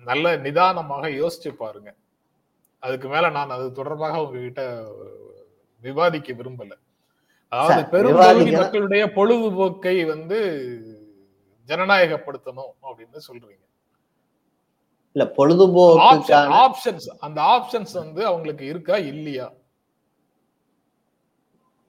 நல்ல 0.04 0.37
நிதானமாக 0.37 1.09
யோசிச்சு 1.09 1.48
பாருங்க. 1.48 1.94
அதுக்கு 2.78 3.09
மேல 3.09 3.30
நான் 3.30 3.50
அது 3.50 3.72
தொடர்பாக 3.72 4.22
உங்ககிட்ட 4.22 4.87
விவாதிக்க 5.80 6.33
விரும்பல. 6.33 6.72
அதாவது 7.48 7.88
பெரும்பகுதி 7.88 8.35
விவாதிக்க- 8.35 8.61
மக்களுடைய 8.61 9.07
பொழுதுபோக்கை 9.07 10.07
வந்து 10.07 10.38
ஜனநாயகப்படுத்தணும் 11.66 12.72
அப்படின்னு 12.83 13.18
சொல்றீங்க. 13.33 13.62
இல்ல 15.12 15.33
பொழுதுபோக்குக்கான 15.37 16.68
ஆப்ஷன்ஸ் 16.68 17.09
அந்த 17.18 17.40
ஆப்ஷன்ஸ் 17.40 17.92
வந்து 17.92 18.26
அவங்களுக்கு 18.26 18.66
இருக்கா 18.66 18.96
இல்லையா? 18.96 19.44
இல்ல, 19.46 19.63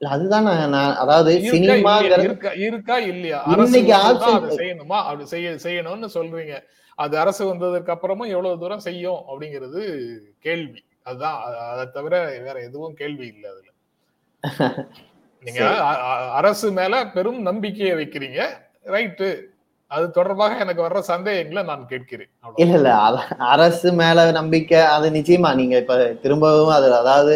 அதுதான் 0.01 0.43
நான் 0.69 0.95
அதாவது? 0.95 1.31
சினிமாங்கிறது 1.51 2.25
இருக்கா 2.63 2.97
இல்லையா? 3.05 3.39
இன்னைக்கு 3.47 3.93
செய்யணுமா? 4.57 4.97
அப்படி 5.03 5.25
செய்ய 5.25 5.49
செய்யணும்னு 5.63 6.09
சொல்றீங்க. 6.13 6.55
அது 6.97 7.17
அரசு 7.17 7.53
வந்ததுக்கு 7.53 7.93
அப்புறமும் 7.93 8.29
எவ்வளவு 8.29 8.59
தூரம் 8.59 8.79
செய்யும் 8.79 9.21
அப்படிங்கிறது 9.27 9.81
கேள்வி. 10.39 10.81
அதுதான். 11.03 11.39
அதை 11.71 11.85
தவிர 11.93 12.13
வேற 12.43 12.59
எதுவும் 12.61 12.93
கேள்வி 12.93 13.27
இல்லை 13.27 13.49
அதுல. 13.49 13.69
நீங்க 15.43 15.63
அரசு 16.33 16.71
மேல 16.71 17.07
பெரும் 17.07 17.41
நம்பிக்கையை 17.41 17.95
வைக்கிறீங்க. 17.95 18.39
ரைட்டு. 18.85 19.29
அது 19.91 20.11
தொடர்பாக 20.11 20.57
எனக்கு 20.59 20.81
வர்ற 20.83 20.99
சந்தேகங்களை 20.99 21.63
நான் 21.63 21.87
கேட்கிறேன். 21.87 22.29
இல்ல 22.57 22.73
இல்ல. 22.75 22.91
அரசு 23.49 23.91
மேல 23.93 24.31
நம்பிக்கை 24.31 24.79
அது 24.95 25.09
நிச்சயமா. 25.09 25.55
நீங்க 25.55 25.77
இப்ப 25.77 25.97
திரும்பவும் 26.23 26.69
அது 26.69 26.95
அதாவது 26.95 27.35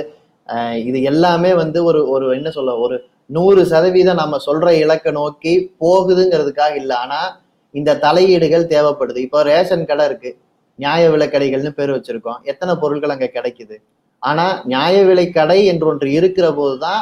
இது 0.89 0.99
எல்லாமே 1.12 1.51
வந்து 1.62 1.79
ஒரு 1.89 1.99
ஒரு 2.13 2.25
என்ன 2.38 2.49
சொல்ல 2.57 2.75
ஒரு 2.85 2.95
நூறு 3.35 3.62
சதவீதம் 3.71 4.21
நம்ம 4.21 4.38
சொல்ற 4.47 4.67
இலக்கை 4.83 5.12
நோக்கி 5.19 5.53
போகுதுங்கிறதுக்காக 5.83 6.73
இல்லை. 6.81 6.95
ஆனா 7.03 7.19
இந்த 7.75 7.97
தலையீடுகள் 8.05 8.71
தேவைப்படுது. 8.73 9.19
இப்போ 9.27 9.39
ரேஷன் 9.51 9.89
கடை 9.89 10.05
இருக்கு. 10.09 10.31
நியாய 10.79 11.03
விலைக்கடைகள்னு 11.13 11.71
பேர் 11.79 11.95
வச்சிருக்கோம். 11.95 12.39
எத்தனை 12.51 12.73
பொருட்கள் 12.83 13.13
அங்க 13.15 13.27
கிடைக்குது? 13.38 13.75
ஆனா 14.23 14.45
நியாய 14.71 14.95
விலைக்கடை 15.09 15.59
என்று 15.71 15.85
ஒன்று 15.91 16.07
இருக்கிற 16.19 16.47
போதுதான் 16.59 17.01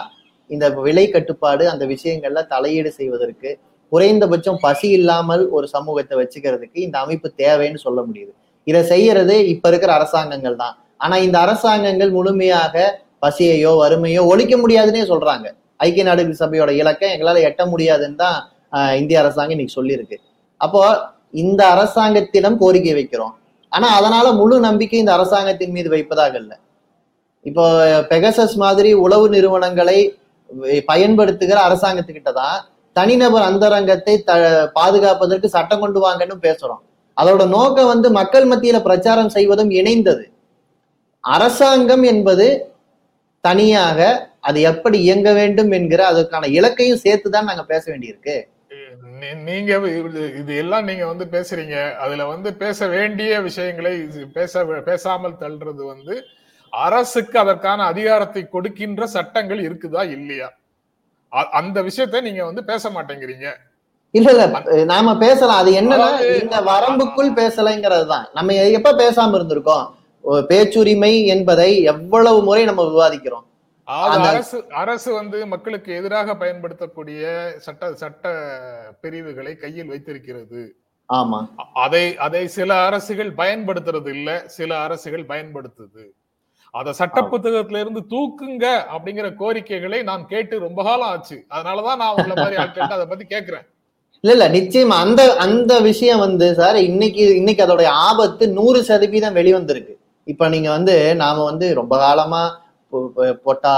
இந்த 0.49 0.65
விலை 0.87 1.05
கட்டுப்பாடு 1.13 1.63
அந்த 1.73 1.83
விஷயங்கள்ல 1.93 2.41
தலையீடு 2.53 2.91
செய்வதற்கு 2.99 3.49
குறைந்தபட்சம் 3.91 4.59
பசி 4.65 4.87
இல்லாமல் 4.99 5.43
ஒரு 5.57 5.67
சமூகத்தை 5.75 6.15
வச்சுக்கிறதுக்கு 6.21 6.79
இந்த 6.87 6.97
அமைப்பு 7.05 7.27
தேவைன்னு 7.43 7.79
சொல்ல 7.85 7.99
முடியுது. 8.07 8.31
இதை 8.67 8.81
செய்யறது 8.93 9.35
இப்ப 9.53 9.69
இருக்கிற 9.71 9.91
அரசாங்கங்கள் 9.99 10.57
தான். 10.63 10.75
ஆனா 11.03 11.15
இந்த 11.25 11.37
அரசாங்கங்கள் 11.45 12.11
முழுமையாக 12.17 12.75
பசியையோ 13.21 13.71
வறுமையோ 13.81 14.21
ஒழிக்க 14.31 14.53
முடியாதுன்னே 14.63 15.03
சொல்றாங்க. 15.11 15.47
ஐக்கிய 15.79 16.03
நாடுகள் 16.07 16.41
சபையோட 16.41 16.71
இலக்கை 16.81 17.07
எங்களால 17.15 17.41
எட்ட 17.49 17.61
முடியாதுன்னு 17.71 18.21
தான் 18.23 18.37
ஆஹ், 18.73 18.93
இந்திய 18.99 19.17
அரசாங்கம் 19.21 19.55
இன்னைக்கு 19.55 19.77
சொல்லியிருக்கு. 19.77 20.17
அப்போ 20.61 20.81
இந்த 21.41 21.61
அரசாங்கத்திடம் 21.73 22.57
கோரிக்கை 22.61 22.93
வைக்கிறோம். 22.97 23.33
ஆனா 23.71 23.87
அதனால 23.97 24.27
முழு 24.39 24.55
நம்பிக்கை 24.65 24.99
இந்த 25.01 25.13
அரசாங்கத்தின் 25.17 25.75
மீது 25.75 25.89
வைப்பதாக 25.93 26.33
இல்லை. 26.41 26.57
இப்போ 27.45 27.65
பெகசஸ் 28.11 28.55
மாதிரி 28.63 28.89
உளவு 29.05 29.25
நிறுவனங்களை 29.35 29.97
பயன்படுத்துகிற 30.89 31.57
அரசாங்கத்துக்கிட்ட 31.67 32.31
தான் 32.39 32.57
தனிநபர் 32.95 33.45
அந்தரங்கத்தை 33.49 34.13
த 34.29 34.33
பாதுகாப்பதற்கு 34.77 35.47
சட்டம் 35.55 35.81
கொண்டு 35.83 35.99
வாங்கன்னு 36.05 36.37
பேசுறோம். 36.45 36.81
அதோட 37.17 37.43
நோக்கம் 37.55 37.91
வந்து 37.93 38.07
மக்கள் 38.19 38.49
மத்தியில 38.51 38.79
பிரச்சாரம் 38.87 39.33
செய்வதும் 39.35 39.71
இணைந்தது. 39.79 40.25
அரசாங்கம் 41.23 42.03
என்பது 42.11 42.47
தனியாக 43.47 44.29
அது 44.39 44.61
எப்படி 44.61 44.97
இயங்க 44.99 45.33
வேண்டும் 45.33 45.71
என்கிற 45.71 46.05
அதற்கான 46.05 46.47
இலக்கையும் 46.47 47.01
சேர்த்து 47.05 47.29
தான் 47.29 47.45
நாங்க 47.45 47.63
பேச 47.63 47.91
வேண்டியிருக்கு. 47.91 48.43
நீங்க 49.43 49.77
இது- 49.77 50.57
எல்லாம் 50.57 50.83
நீங்க 50.83 51.05
வந்து 51.07 51.25
பேசுறீங்க. 51.25 51.95
அதுல 51.95 52.25
வந்து 52.25 52.53
பேச 52.53 52.87
வேண்டிய 52.87 53.41
விஷயங்களை 53.41 54.07
பேச 54.33 54.65
பேசாமல் 54.65 55.37
தள்ளுறது 55.39 55.85
வந்து 55.85 56.23
அரசுக்கு 56.69 57.39
அதற்கான 57.39 57.83
அதிகாரத்தை 57.83 58.49
கொடுக்கின்ற 58.49 59.05
சட்டங்கள் 59.05 59.59
இருக்குதா 59.59 60.09
இல்லையா? 60.09 60.53
அந்த 61.51 61.81
விஷயத்தை 61.81 62.21
நீங்க 62.21 62.45
வந்து 62.45 62.63
பேச 62.63 62.89
மாட்டேங்கிறீங்க. 62.89 63.47
இல்ல 64.11 64.31
இல்ல. 64.31 64.61
நாம 64.85 65.17
பேசலாம். 65.17 65.57
அது 65.57 65.71
என்னன்னா 65.71 66.41
இந்த 66.41 66.61
வரம்புக்குள் 66.61 67.33
பேசலைங்கிறது 67.33 68.07
தான் 68.07 68.27
நம்ம 68.33 68.53
எப்ப 68.53 68.91
பேசாம 68.93 69.35
இருந்திருக்கோம்? 69.37 69.87
பேச்சுரிமை 70.47 71.25
என்பதை 71.25 71.81
எவ்வளவு 71.81 72.43
முறை 72.43 72.63
நம்ம 72.63 72.83
விவாதிக்கிறோம்? 72.83 73.45
அரசு 73.85 74.65
அரசு 74.69 75.13
வந்து 75.13 75.45
மக்களுக்கு 75.45 75.95
எதிராக 75.95 76.35
பயன்படுத்தக்கூடிய 76.35 77.53
சட்ட 77.57 77.93
சட்ட 77.93 78.33
பிரிவுகளை 79.01 79.55
கையில் 79.55 79.85
வைத்திருக்கிறது. 79.85 80.75
ஆமா. 81.13 81.47
அதை 81.73 82.17
அதை 82.17 82.47
சில 82.47 82.85
அரசுகள் 82.85 83.33
பயன்படுத்துறது 83.33 84.09
இல்ல 84.09 84.43
சில 84.45 84.79
அரசுகள் 84.79 85.25
பயன்படுத்துது. 85.25 86.03
அத 86.71 86.93
சட்ட. 86.93 87.21
புத்தகத்துல 87.21 87.79
இருந்து 87.79 88.03
தூக்குங்க 88.09 88.81
அப்படிங்கிற 88.97 89.35
கோரிக்கைகளை 89.35 90.03
நான் 90.03 90.27
கேட்டு 90.27 90.59
ரொம்ப 90.59 90.83
காலம் 90.83 91.07
ஆச்சு. 91.07 91.45
அதனாலதான் 91.49 91.95
நான் 91.95 92.09
உங்களை 92.09 92.33
மாதிரி 92.35 92.55
ஆட்கள்ட்ட 92.55 92.89
அதை 92.89 93.05
பத்தி 93.05 93.35
கேக்குறேன். 93.35 93.67
இல்ல 94.21 94.45
இல்ல 94.45 94.59
நிச்சயமா 94.59 94.97
அந்த 94.97 95.35
அந்த 95.35 95.79
விஷயம் 95.79 96.19
வந்து 96.19 96.53
சார் 96.53 96.75
இன்னைக்கு 96.75 97.35
இன்னைக்கு 97.35 97.65
அதோடைய 97.65 97.85
ஆபத்து 97.85 98.49
நூறு 98.49 98.83
சதவீதம் 98.83 99.35
வெளிவந்திருக்கு. 99.35 99.96
இப்போ 100.27 100.45
நீங்கள் 100.53 100.75
வந்து 100.77 100.95
நாம் 101.15 101.47
வந்து 101.49 101.67
ரொம்ப 101.73 101.93
காலமாக 101.97 102.55
பொட்டா 103.45 103.75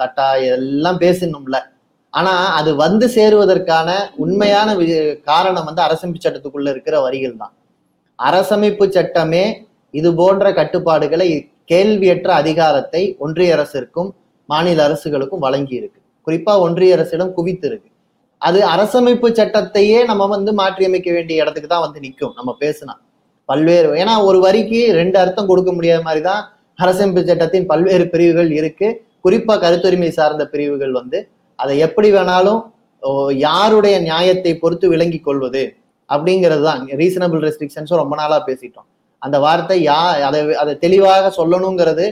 தட்டா 0.00 0.26
எல்லாம் 0.50 0.98
பேசணும்ல 0.98 1.58
ஆனா 2.14 2.32
அது 2.58 2.70
வந்து 2.76 3.06
சேருவதற்கான 3.16 3.88
உண்மையான 4.16 4.68
வி- 4.74 4.90
காரணம் 5.22 5.64
வந்து 5.64 5.82
அரசமைப்பு 5.82 6.24
சட்டத்துக்குள்ள 6.24 6.68
இருக்கிற 6.70 6.96
வரிகள் 7.00 7.40
தான். 7.40 7.54
அரசமைப்பு 8.18 8.84
சட்டமே 8.96 9.44
இது 9.94 10.10
போன்ற 10.14 10.52
கட்டுப்பாடுகளை 10.52 11.28
கேள்வியற்ற 11.64 12.30
அதிகாரத்தை 12.34 13.02
ஒன்றிய 13.18 13.56
அரசிற்கும் 13.56 14.10
மாநில 14.48 14.84
அரசுகளுக்கும் 14.88 15.44
வழங்கி 15.46 15.74
இருக்கு. 15.80 15.98
குறிப்பா 16.26 16.54
ஒன்றிய 16.66 16.96
அரசிடம் 16.96 17.34
குவித்திருக்கு 17.36 17.90
அது 18.42 18.60
அரசமைப்பு 18.74 19.28
சட்டத்தையே 19.38 19.98
நம்ம 20.04 20.26
வந்து 20.26 20.52
மாற்றியமைக்க 20.52 21.10
வேண்டிய 21.12 21.42
இடத்துக்கு 21.42 21.68
தான் 21.68 21.84
வந்து 21.86 22.00
நிற்கும் 22.00 22.34
நம்ம 22.36 22.50
பேசினா. 22.60 22.94
பல்வேறு 23.48 23.88
ஏன்னா 24.02 24.14
ஒரு 24.28 24.38
வரிக்கு 24.44 24.80
ரெண்டு 25.00 25.16
அர்த்தம் 25.22 25.48
கொடுக்க 25.50 25.70
முடியாத 25.76 26.02
மாதிரி 26.08 26.22
தான் 26.28 26.42
அரசமைப்பு 26.78 27.22
சட்டத்தின் 27.30 27.66
பல்வேறு 27.72 28.04
பிரிவுகள் 28.12 28.50
இருக்கு. 28.58 28.88
குறிப்பா 29.24 29.54
கருத்துரிமை 29.64 30.08
சார்ந்த 30.18 30.44
பிரிவுகள் 30.52 30.92
வந்து 31.00 31.18
அதை 31.58 31.74
எப்படி 31.86 32.08
வேணாலும் 32.16 32.60
ஓ, 33.02 33.10
யாருடைய 33.46 33.94
நியாயத்தை 34.08 34.52
பொறுத்து 34.62 34.86
விளங்கி 34.92 35.18
கொள்வது 35.20 35.62
அப்படிங்கிறது 36.08 36.62
தான். 36.68 36.80
ரீசனபிள் 37.00 37.42
ரெஸ்ட்ரிக்ஷன்ஸும் 37.46 38.00
ரொம்ப 38.02 38.14
நாளா 38.20 38.38
பேசிட்டோம். 38.48 38.86
அந்த 39.22 39.36
வார்த்தை 39.44 39.76
யா 39.88 39.98
அதை 40.28 40.40
அதை 40.62 40.72
தெளிவாக 40.84 41.30
சொல்லணுங்கிறது 41.38 42.06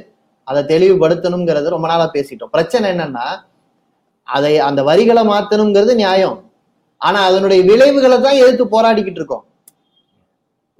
அதை 0.48 0.60
தெளிவுபடுத்தணுங்கிறது 0.72 1.68
ரொம்ப 1.74 1.86
நாளா 1.92 2.06
பேசிட்டோம். 2.16 2.52
பிரச்சனை 2.56 2.86
என்னன்னா 2.94 3.26
அதை 4.28 4.52
அந்த 4.68 4.80
வரிகளை 4.90 5.22
மாத்தணுங்கிறது 5.30 5.94
நியாயம். 6.02 6.36
ஆனா 7.00 7.18
அதனுடைய 7.28 7.60
விளைவுகளை 7.70 8.18
தான் 8.26 8.40
எதிர்த்து 8.42 8.66
போராடிக்கிட்டு 8.74 9.20
இருக்கோம். 9.20 9.44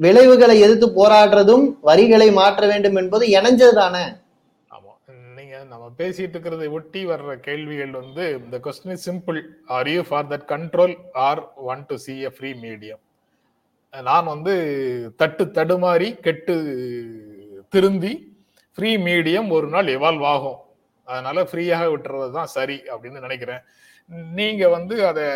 விளைவுகளை 0.05 0.57
எதிர்த்து 0.65 0.89
போராடுறதும் 0.99 1.65
வரிகளை 1.89 2.29
மாற்ற 2.41 2.67
வேண்டும் 2.73 2.99
என்பது 3.03 3.25
இணைஞ்சது 3.39 3.75
தானே? 3.83 4.05
நம்ம 5.73 5.87
பேசிட்டு 5.99 6.35
இருக்கிறதை 6.35 6.67
ஒட்டி 6.77 7.01
வர்ற 7.11 7.33
கேள்விகள் 7.47 7.93
வந்து 8.01 8.25
இந்த 8.45 8.57
question 8.65 8.95
is 8.95 9.07
simple 9.09 9.39
are 9.77 9.89
you 9.93 10.01
for 10.09 10.27
that 10.33 10.47
control 10.53 10.95
or 11.27 11.41
one 11.73 11.83
to 11.91 11.97
see 12.05 12.15
a 12.29 12.31
free 12.37 12.51
medium 12.65 13.03
நான் 13.93 14.31
வந்து 14.33 14.55
தட்டு 15.21 15.45
தடுமாறி 15.59 16.09
கெட்டு 16.27 16.55
திருந்தி 17.75 18.13
ஃப்ரீ 18.79 18.91
மீடியம் 19.07 19.49
ஒரு 19.57 19.67
நாள் 19.75 19.89
எவால்வ் 19.97 20.27
ஆகும். 20.35 20.59
அதனால 21.09 21.45
ஃப்ரீயாக 21.51 21.87
விட்டுறது 21.93 22.31
தான் 22.39 22.53
சரி 22.57 22.79
அப்படின்னு 22.93 23.25
நினைக்கிறேன். 23.27 23.63
நீங்க 24.39 24.63
வந்து 24.77 24.97
அதை 25.11 25.27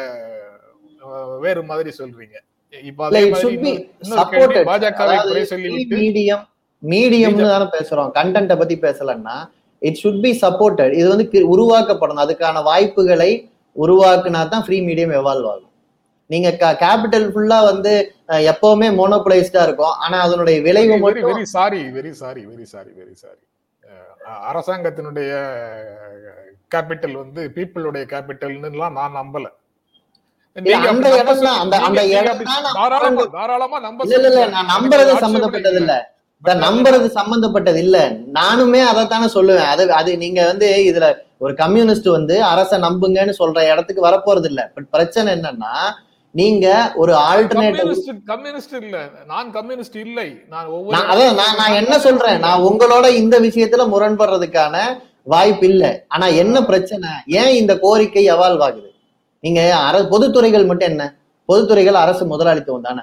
வேறு 1.44 1.62
மாதிரி 1.70 1.90
சொல்றீங்க. 2.00 2.36
மீடியம் 5.96 6.44
மீடியம்னு 6.82 7.44
தானே 7.52 7.66
பேசுறோம். 7.76 8.10
கண்டென்ட்டை 8.16 8.56
பத்தி 8.62 8.76
பேசலன்னா 8.86 9.36
இட் 9.82 10.00
சுட் 10.02 10.20
பி 10.24 10.32
சப்போர்ட்டட் 10.44 10.92
இது 10.98 11.06
வந்து 11.12 11.26
உருவாக்கப்படணும். 11.54 12.24
அதுக்கான 12.24 12.62
வாய்ப்புகளை 12.70 13.30
உருவாக்குனா 13.76 14.42
தான் 14.52 14.64
ஃப்ரீ 14.66 14.78
மீடியம் 14.88 15.16
எவால்வ் 15.20 15.48
ஆகும். 15.52 15.72
நீங்க 16.32 16.48
கேபிட்டல் 16.84 17.26
ஃபுல்லா 17.32 17.58
வந்து 17.70 17.92
எப்பவுமே 18.52 18.88
மோனோபலைஸ்டா 19.00 19.62
இருக்கும். 19.66 19.94
ஆனா 20.04 20.16
அதனுடைய 20.26 20.56
விளைவு 20.66 20.94
மட்டும் 21.04 21.28
very 21.32 21.44
sorry 21.56 21.82
very 21.96 22.12
sorry 22.22 22.42
very 22.52 22.66
sorry 22.74 22.90
very 23.00 23.14
sorry 23.24 23.42
அரசாங்கத்தினுடைய 24.50 25.30
கேபிட்டல் 26.74 27.16
வந்து 27.22 27.42
பீப்புளுடைய 27.56 28.04
கேபிட்டல்னுலாம் 28.12 28.96
நான் 28.98 29.18
நம்பல. 29.20 29.46
நம்புறது 34.72 35.12
சம்பந்தப்பட்டது 35.22 35.78
இல்ல 35.80 35.94
நம்புறது 36.62 37.08
சம்பந்தப்பட்டது 37.16 37.78
இல்ல. 37.78 37.98
நானுமே 38.34 38.80
அதைத்தானே 38.90 39.28
சொல்லுவேன். 39.34 39.70
அது 39.72 39.92
அது 39.92 40.10
நீங்க 40.16 40.40
வந்து 40.46 40.66
இதுல 40.90 41.06
ஒரு 41.38 41.54
கம்யூனிஸ்ட் 41.54 42.08
வந்து 42.08 42.44
அரசை 42.44 42.78
நம்புங்கன்னு 42.80 43.34
சொல்ற 43.38 43.58
இடத்துக்கு 43.72 44.06
வரப்போறது 44.06 44.44
இல்ல 44.44 44.72
பட் 44.74 44.88
பிரச்சனை 44.90 45.28
என்னன்னா 45.34 45.72
நீங்க 46.34 46.66
ஒரு 46.94 47.12
ஆல்டர்னேட்டிவ் 47.26 47.90
கம்யூனிஸ்ட் 48.26 48.76
இல்ல. 48.80 48.96
நான் 49.26 49.48
கம்யூனிஸ்ட் 49.50 49.96
இல்லை. 49.96 50.26
நான் 50.94 51.08
அதான் 51.12 51.34
நான் 51.34 51.56
நான் 51.56 51.72
என்ன 51.72 51.98
சொல்றேன்? 51.98 52.38
நான் 52.38 52.60
உங்களோட 52.62 53.06
இந்த 53.14 53.36
விஷயத்துல 53.40 53.84
முரண்படுறதுக்கான 53.92 54.76
வாய்ப்பு 55.26 55.66
இல்ல. 55.66 55.84
ஆனா 56.08 56.26
என்ன 56.42 56.56
பிரச்சனை? 56.64 57.08
ஏன் 57.34 57.54
இந்த 57.54 57.72
கோரிக்கை 57.78 58.24
எவால்வ் 58.30 58.64
ஆகுது 58.66 58.85
நீங்க 59.40 59.76
அர 59.76 60.00
பொதுத்துறைகள் 60.00 60.66
மட்டும் 60.66 60.88
என்ன? 60.88 61.16
பொதுத்துறைகள் 61.48 61.92
அரசு 61.92 62.26
முதலாளித்துவம் 62.26 62.82
தானே. 62.82 63.00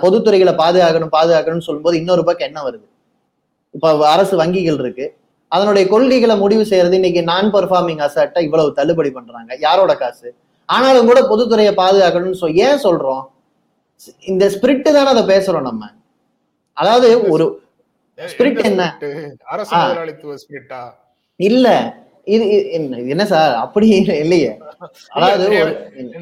பொதுத்துறைகளை 0.00 0.54
பாதுகாக்கணும் 0.54 1.08
பாதுகாக்கணும்னு 1.12 1.60
சொல்லும்போது 1.60 1.98
இன்னொரு 1.98 2.24
பக்கம் 2.24 2.46
என்ன 2.46 2.62
வருது? 2.62 2.88
இப்ப 3.70 4.08
அரசு 4.08 4.44
வங்கிகள் 4.44 4.78
இருக்கு. 4.78 5.16
அதனுடைய 5.48 5.88
கொள்கைகளை 5.88 6.36
முடிவு 6.36 6.66
செய்யறது 6.66 6.94
இன்னைக்கு 6.94 7.22
நான் 7.22 7.52
பெர்ஃபார்மிங் 7.52 7.98
அசட்டை 7.98 8.44
இவ்வளவு 8.44 8.72
தள்ளுபடி 8.72 9.10
பண்றாங்க. 9.10 9.56
யாரோட 9.60 9.94
காசு? 9.94 10.34
ஆனாலும் 10.66 11.06
கூட 11.06 11.20
பொதுத்துறையை 11.20 11.72
பாதுகாக்கணும்னு 11.76 12.32
சொல் 12.32 12.54
ஏன் 12.54 12.82
சொல்றோம்? 12.82 13.24
இந்த 14.26 14.46
ஸ்பிரிட் 14.46 14.82
தானே 14.82 15.20
அதை 15.20 15.36
பேசுறோம் 15.36 15.60
நம்ம. 15.60 15.86
அதாவது 16.72 17.28
ஒரு 17.28 17.60
spirit 18.16 18.64
என்ன? 18.64 18.98
இல்ல. 21.36 21.94
இது 22.24 22.70
என்ன- 22.70 22.98
இது 22.98 23.08
என்ன 23.08 23.26
சார்? 23.26 23.54
அப்படி 23.54 23.88
இல்லையே. 23.88 24.58
அதாவது 25.16 25.46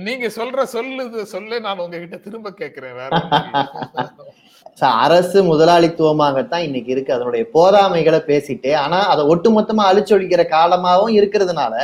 நீங்க 0.06 0.26
சொல்ற 0.38 0.62
சொல்லு 0.74 1.04
சொல்ல 1.34 1.58
நான் 1.66 1.82
உங்ககிட்ட 1.84 2.18
திரும்ப 2.26 2.50
கேக்குறேன் 2.60 2.96
வேற 3.00 3.10
அரசு 5.02 5.38
முதலாளித்துவமாகத்தான் 5.50 6.64
இன்னைக்கு 6.66 6.90
இருக்கு. 6.94 7.14
அதனுடைய 7.16 7.44
போதாமைகளை 7.54 8.20
பேசிட்டு 8.30 8.70
ஆனா 8.82 8.98
அதை 9.12 9.22
ஒட்டுமொத்தமா 9.32 9.82
அழிச்சொழிக்கிற 9.90 10.42
காலமாவும் 10.48 11.14
இருக்கிறதுனால 11.18 11.74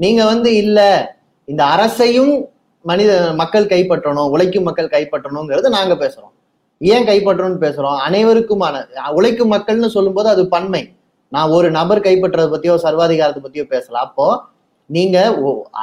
நீங்க 0.00 0.22
வந்து 0.32 0.50
இல்ல 0.62 0.80
இந்த 1.48 1.62
அரசையும் 1.74 2.32
மனித 2.84 3.10
மக்கள் 3.40 3.70
கைப்பற்றணும் 3.72 4.30
உழைக்கும் 4.34 4.66
மக்கள் 4.68 4.94
கைப்பற்றணுங்கிறது 4.94 5.68
நாங்க 5.76 5.94
பேசுறோம். 6.02 6.32
ஏன் 6.80 7.06
கைப்பற்றணும்னு 7.10 7.62
பேசுறோம்? 7.64 7.98
அனைவருக்குமான 8.06 8.74
உழைக்கும் 9.18 9.52
மக்கள்னு 9.54 9.90
சொல்லும்போது 9.96 10.28
அது 10.34 10.42
பன்மை. 10.54 10.82
நான் 11.32 11.52
ஒரு 11.58 11.68
நபர் 11.78 12.04
கைப்பற்றதை 12.06 12.48
பத்தியோ 12.54 12.74
சர்வாதிகாரத்தை 12.86 13.42
பத்தியோ 13.44 13.66
பேசலாம் 13.74 14.06
அப்போ 14.08 14.26
நீங்க 14.90 15.18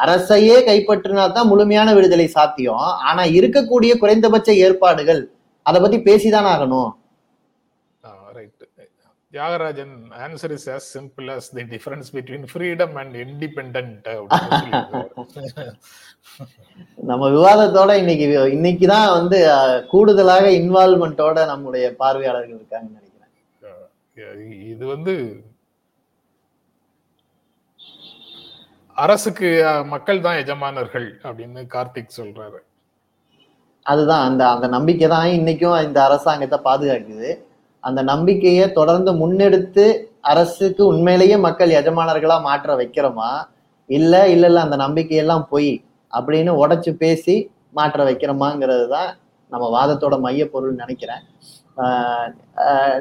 அரசையே 0.04 0.58
கைப்பற்றினா 0.70 1.26
தான் 1.38 1.50
முழுமையான 1.52 1.90
விடுதலை 1.98 2.28
சாத்தியம். 2.38 2.88
ஆனா 3.10 3.24
இருக்கக்கூடிய 3.40 3.92
குறைந்தபட்ச 4.04 4.50
ஏற்பாடுகள் 4.66 5.22
அதை 5.66 5.78
பத்தி 5.82 6.00
பேசிதான் 6.10 6.50
ஆகணும். 6.54 6.92
Thiagarajan 9.34 9.96
answer 10.26 10.54
is 10.56 10.68
as 10.76 10.84
simple 10.96 11.28
as 11.34 11.48
the 11.56 11.64
difference 11.74 12.08
between 12.14 12.46
freedom 12.52 12.96
and 13.02 13.16
independent 13.24 13.76
நம்ம 17.10 17.24
விவாதத்தோட 17.36 17.92
இன்னைக்கு 18.02 18.26
இன்னைக்கு 18.56 18.88
தான் 18.94 19.12
வந்து 19.18 19.40
கூடுதலாக 19.92 20.46
இன்வால்மெண்டோட 20.62 21.46
நம்முடைய 21.52 21.86
பார்வையாளர்கள் 22.02 22.58
இருக்காங்கன்னு 22.58 22.98
நினைக்கிறேன். 23.00 23.32
இது 24.74 24.84
வந்து 24.96 25.16
அரசுக்கு 29.04 29.50
மக்கள் 29.94 30.24
தான் 30.26 30.40
எஜமானர்கள் 30.44 31.08
அப்படின்னு 31.28 31.62
கார்த்திக் 31.74 32.18
சொல்றாரு. 32.20 32.60
அதுதான் 33.86 34.24
அந்த 34.30 34.44
அந்த 34.54 34.68
நம்பிக்கை 34.76 35.08
தான் 35.14 35.30
இன்னைக்கும் 35.38 35.78
இந்த 35.88 36.00
அரசாங்கத்தை 36.08 36.58
பாதுகாக்குது. 36.68 37.30
அந்த 37.84 38.00
நம்பிக்கையை 38.12 38.66
தொடர்ந்து 38.80 39.12
முன்னெடுத்து 39.22 39.86
அரசுக்கு 40.32 40.82
உண்மையிலேயே 40.94 41.38
மக்கள் 41.48 41.78
எஜமானர்களா 41.82 42.38
மாற்ற 42.48 42.76
வைக்கிறோமா? 42.82 43.30
இல்ல 43.90 44.14
இல்ல 44.34 44.46
இல்ல 44.52 44.60
அந்த 44.68 44.78
நம்பிக்கையெல்லாம் 44.86 45.46
பொய் 45.54 45.72
அப்படின்னு 46.14 46.52
உடைச்சு 46.64 46.92
பேசி 47.04 47.36
மாற்ற 47.78 48.04
வைக்கிறோமாங்கிறது 48.10 48.86
தான் 48.96 49.10
நம்ம 49.52 49.66
வாதத்தோட 49.76 50.16
மைய 50.26 50.44
பொருள் 50.54 50.82
நினைக்கிறேன் 50.84 51.24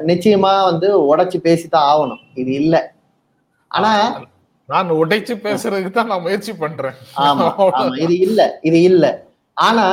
நிச்சயமா 0.09 0.51
வந்து 0.69 0.87
உடைச்சு 1.11 1.37
பேசித்தான் 1.47 1.87
ஆகணும். 1.91 2.21
இது 2.41 2.51
இல்ல. 2.61 2.75
ஆனா 3.71 3.91
நான் 4.69 4.89
உடைச்சு 4.99 5.33
பேசுறதுக்கு 5.45 5.91
தான் 5.91 6.09
நான் 6.11 6.25
முயற்சி 6.25 6.53
பண்றேன். 6.55 6.95
ஆமா 7.27 7.47
இது 8.03 8.15
இல்ல 8.27 8.39
இது 8.69 8.79
இல்ல. 8.89 9.05
ஆனா 9.57 9.85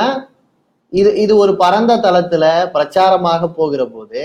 இது 0.93 1.09
இது 1.23 1.33
ஒரு 1.43 1.53
பரந்த 1.61 1.93
தளத்துல 2.03 2.45
பிரச்சாரமாக 2.75 3.47
போகிற 3.57 3.81
போது 3.89 4.21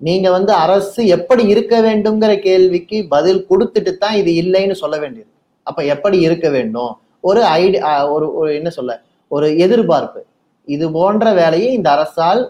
நீங்க 0.00 0.26
வந்து 0.36 0.52
அரசு 0.64 1.00
எப்படி 1.16 1.42
இருக்க 1.52 1.74
வேண்டும்ங்கிற 1.86 2.32
கேள்விக்கு 2.46 2.96
பதில் 3.14 3.42
கொடுத்துட்டு 3.48 3.92
தான் 3.96 4.16
இது 4.20 4.32
இல்லைன்னு 4.42 4.76
சொல்ல 4.82 4.96
வேண்டியது 5.02 5.30
அப்ப 5.66 5.80
எப்படி 5.94 6.16
இருக்க 6.26 6.46
வேண்டும்? 6.56 6.92
ஒரு 7.24 7.40
ஐடி 7.58 7.78
அஹ் 7.88 8.08
ஒரு 8.14 8.26
ஒரு 8.40 8.50
என்ன 8.58 8.70
சொல்ல 8.76 8.92
ஒரு 9.30 9.46
எதிர்பார்ப்பு. 9.64 10.20
இது 10.68 10.84
போன்ற 10.96 11.26
வேலையை 11.40 11.70
இந்த 11.78 11.88
அரசால் 11.96 12.40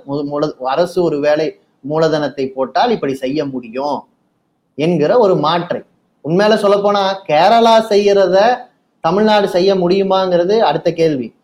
அரசு 0.73 0.99
ஒரு 1.09 1.19
வேலை 1.27 1.47
மூலதனத்தை 1.85 2.45
போட்டால் 2.57 2.95
இப்படி 2.97 3.15
செய்ய 3.23 3.41
முடியும் 3.55 3.99
என்கிற 4.79 5.11
ஒரு 5.25 5.35
மாற்றை. 5.45 5.81
உண்மையில 6.27 6.57
சொல்ல 6.57 6.79
போனா 6.79 7.23
கேரளா 7.29 7.85
செய்யறத 7.93 8.57
தமிழ்நாடு 9.01 9.49
செய்ய 9.49 9.75
முடியுமாங்கிறது 9.75 10.59
அடுத்த 10.59 10.93
கேள்வி. 10.93 11.35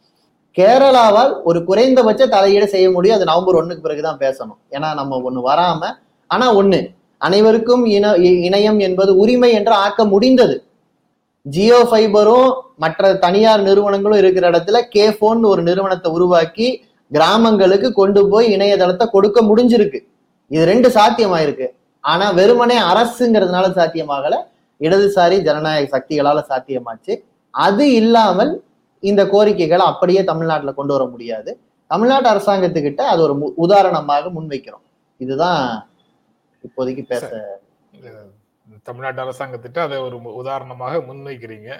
கேரளாவால் 0.56 1.34
ஒரு 1.44 1.64
குறைந்தபட்ச 1.64 2.26
தலையீடு 2.26 2.68
செய்ய 2.68 2.90
முடியும். 2.90 3.16
அது 3.16 3.24
நவம்பர் 3.24 3.54
ஒண்ணுக்கு 3.54 3.80
பிறகுதான் 3.80 4.18
பேசணும். 4.18 4.56
ஏன்னா 4.70 4.94
நம்ம 4.94 5.22
ஒண்ணு 5.30 5.50
வராம 5.50 5.92
ஆனா 6.26 6.56
ஒண்ணு 6.56 6.94
அனைவருக்கும் 7.18 7.84
இன 7.84 8.12
இ- 8.12 8.40
இணையம் 8.42 8.78
என்பது 8.78 9.16
உரிமை 9.16 9.52
என்று 9.52 9.72
ஆக்க 9.72 10.04
முடிந்தது. 10.04 10.64
ஜியோ 11.42 11.88
ஃபைபரும் 11.90 12.60
மற்ற 12.76 13.14
தனியார் 13.14 13.62
நிறுவனங்களும் 13.62 14.18
இருக்கிற 14.18 14.50
இடத்துல 14.50 14.80
கே 14.80 15.12
போன் 15.12 15.42
ஒரு 15.42 15.62
நிறுவனத்தை 15.62 16.12
உருவாக்கி 16.12 16.84
கிராமங்களுக்கு 17.12 17.92
கொண்டு 17.92 18.28
போய் 18.28 18.56
இணையதளத்தை 18.56 19.06
கொடுக்க 19.06 19.42
முடிஞ்சிருக்கு. 19.42 20.00
இது 20.48 20.64
ரெண்டு 20.64 20.88
சாத்தியமாயிருக்கு. 20.88 21.66
ஆனா 22.00 22.30
வெறுமனே 22.30 22.78
அரசுங்கிறதுனால 22.78 23.70
சாத்தியமாகல. 23.70 24.36
இடதுசாரி 24.80 25.36
ஜனநாயக 25.48 25.88
சக்திகளால் 25.94 26.48
சாத்தியமாச்சு. 26.50 27.14
அது 27.54 27.84
இல்லாமல் 28.00 28.52
இந்த 29.10 29.22
கோரிக்கைகளை 29.34 29.84
அப்படியே 29.92 30.20
தமிழ்நாட்டில் 30.30 30.78
கொண்டு 30.78 30.94
வர 30.94 31.04
முடியாது. 31.14 31.50
தமிழ்நாட்டு 31.90 32.28
அரசாங்கத்துக்கிட்ட 32.32 33.02
அது 33.12 33.20
ஒரு 33.26 33.34
உதாரணமாக 33.64 34.30
முன்வைக்கிறோம். 34.36 34.84
இதுதான் 35.24 35.62
இப்போதைக்கு 36.66 37.04
பேச 37.12 37.30
தமிழ்நாட்டு 38.88 39.20
அரசாங்கத்திட்ட 39.24 39.78
அதை 39.86 39.96
ஒரு 40.06 40.16
உதாரணமாக 40.42 41.00
முன்வைக்கிறீங்க. 41.08 41.70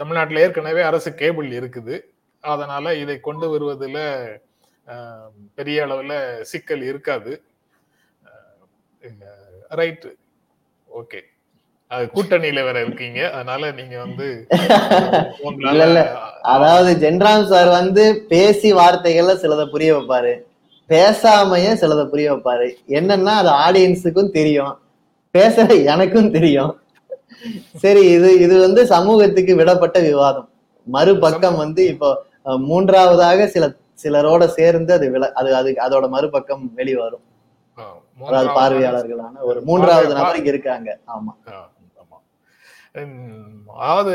தமிழ்நாட்டில் 0.00 0.42
ஏற்கனவே 0.42 0.82
அரசு 0.90 1.10
கேபிள் 1.22 1.48
இருக்குது. 1.58 1.96
அதனால 2.44 2.94
இதை 3.02 3.16
கொண்டு 3.28 3.46
வருவதுல 3.52 3.98
பெரிய 5.58 5.78
அளவில் 5.86 6.16
சிக்கல் 6.50 6.84
இருக்காது. 6.90 7.32
ரைட்டு. 9.80 10.10
ஓகே. 10.88 11.20
அது 11.90 12.04
கூட்டணியில 12.14 12.62
வேற 12.64 12.78
இருக்கீங்க. 12.84 13.20
அதனால 13.32 13.70
நீங்க 13.78 13.94
வந்து 14.04 14.26
இல்ல, 15.70 15.84
இல்ல. 15.84 16.00
அதாவது 16.54 16.90
ஜென்ராம் 17.02 17.46
சார் 17.46 17.70
வந்து 17.72 18.02
பேசி 18.30 18.68
வார்த்தைகள்ல 18.72 19.34
சிலதை 19.42 19.66
புரிய 19.68 19.90
வைப்பாரு. 19.96 20.32
பேசாமையே 20.90 21.72
சிலதை 21.82 22.04
புரிய 22.06 22.28
வைப்பாரு. 22.32 22.68
என்னன்னா 22.98 23.32
அது 23.42 23.50
ஆடியன்ஸுக்கும் 23.64 24.30
தெரியும். 24.30 24.74
பேசுற 25.34 25.64
எனக்கும் 25.92 26.30
தெரியும். 26.30 26.72
சரி 27.82 28.02
இது 28.12 28.28
இது 28.44 28.54
வந்து 28.60 28.82
சமூகத்துக்கு 28.86 29.52
விடப்பட்ட 29.54 29.98
விவாதம். 30.06 30.48
மறுபக்கம் 30.86 31.56
வந்து 31.56 31.82
இப்போ 31.92 32.08
மூன்றாவதாக 32.68 33.48
சில 33.48 33.64
சிலரோட 34.02 34.44
சேர்ந்து 34.56 34.92
அது 34.92 35.06
விள 35.10 35.24
அது 35.40 35.50
அது 35.54 35.70
அதோட 35.86 36.06
மறுபக்கம் 36.08 36.64
வெளிவரும். 36.78 37.24
அதாவது 38.28 38.48
பார்வையாளர்களான 38.58 39.34
ஒரு 39.48 39.58
மூன்றாவது 39.68 40.12
நபர் 40.18 40.48
இருக்காங்க. 40.50 40.88
ஆமா. 41.14 41.32
அதாவது 43.82 44.14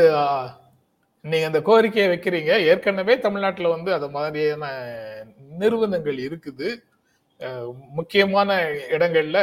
நீங்க 1.26 1.46
அந்த 1.50 1.60
கோரிக்கையை 1.68 2.08
வைக்கிறீங்க. 2.12 2.54
ஏற்கனவே 2.72 3.14
தமிழ்நாட்டுல 3.26 3.70
வந்து 3.76 3.92
அது 3.98 4.08
மாதிரியான 4.16 4.66
நிறுவனங்கள் 5.62 6.18
இருக்குது. 6.28 6.70
முக்கியமான 8.00 8.50
இடங்கள்ல 8.96 9.40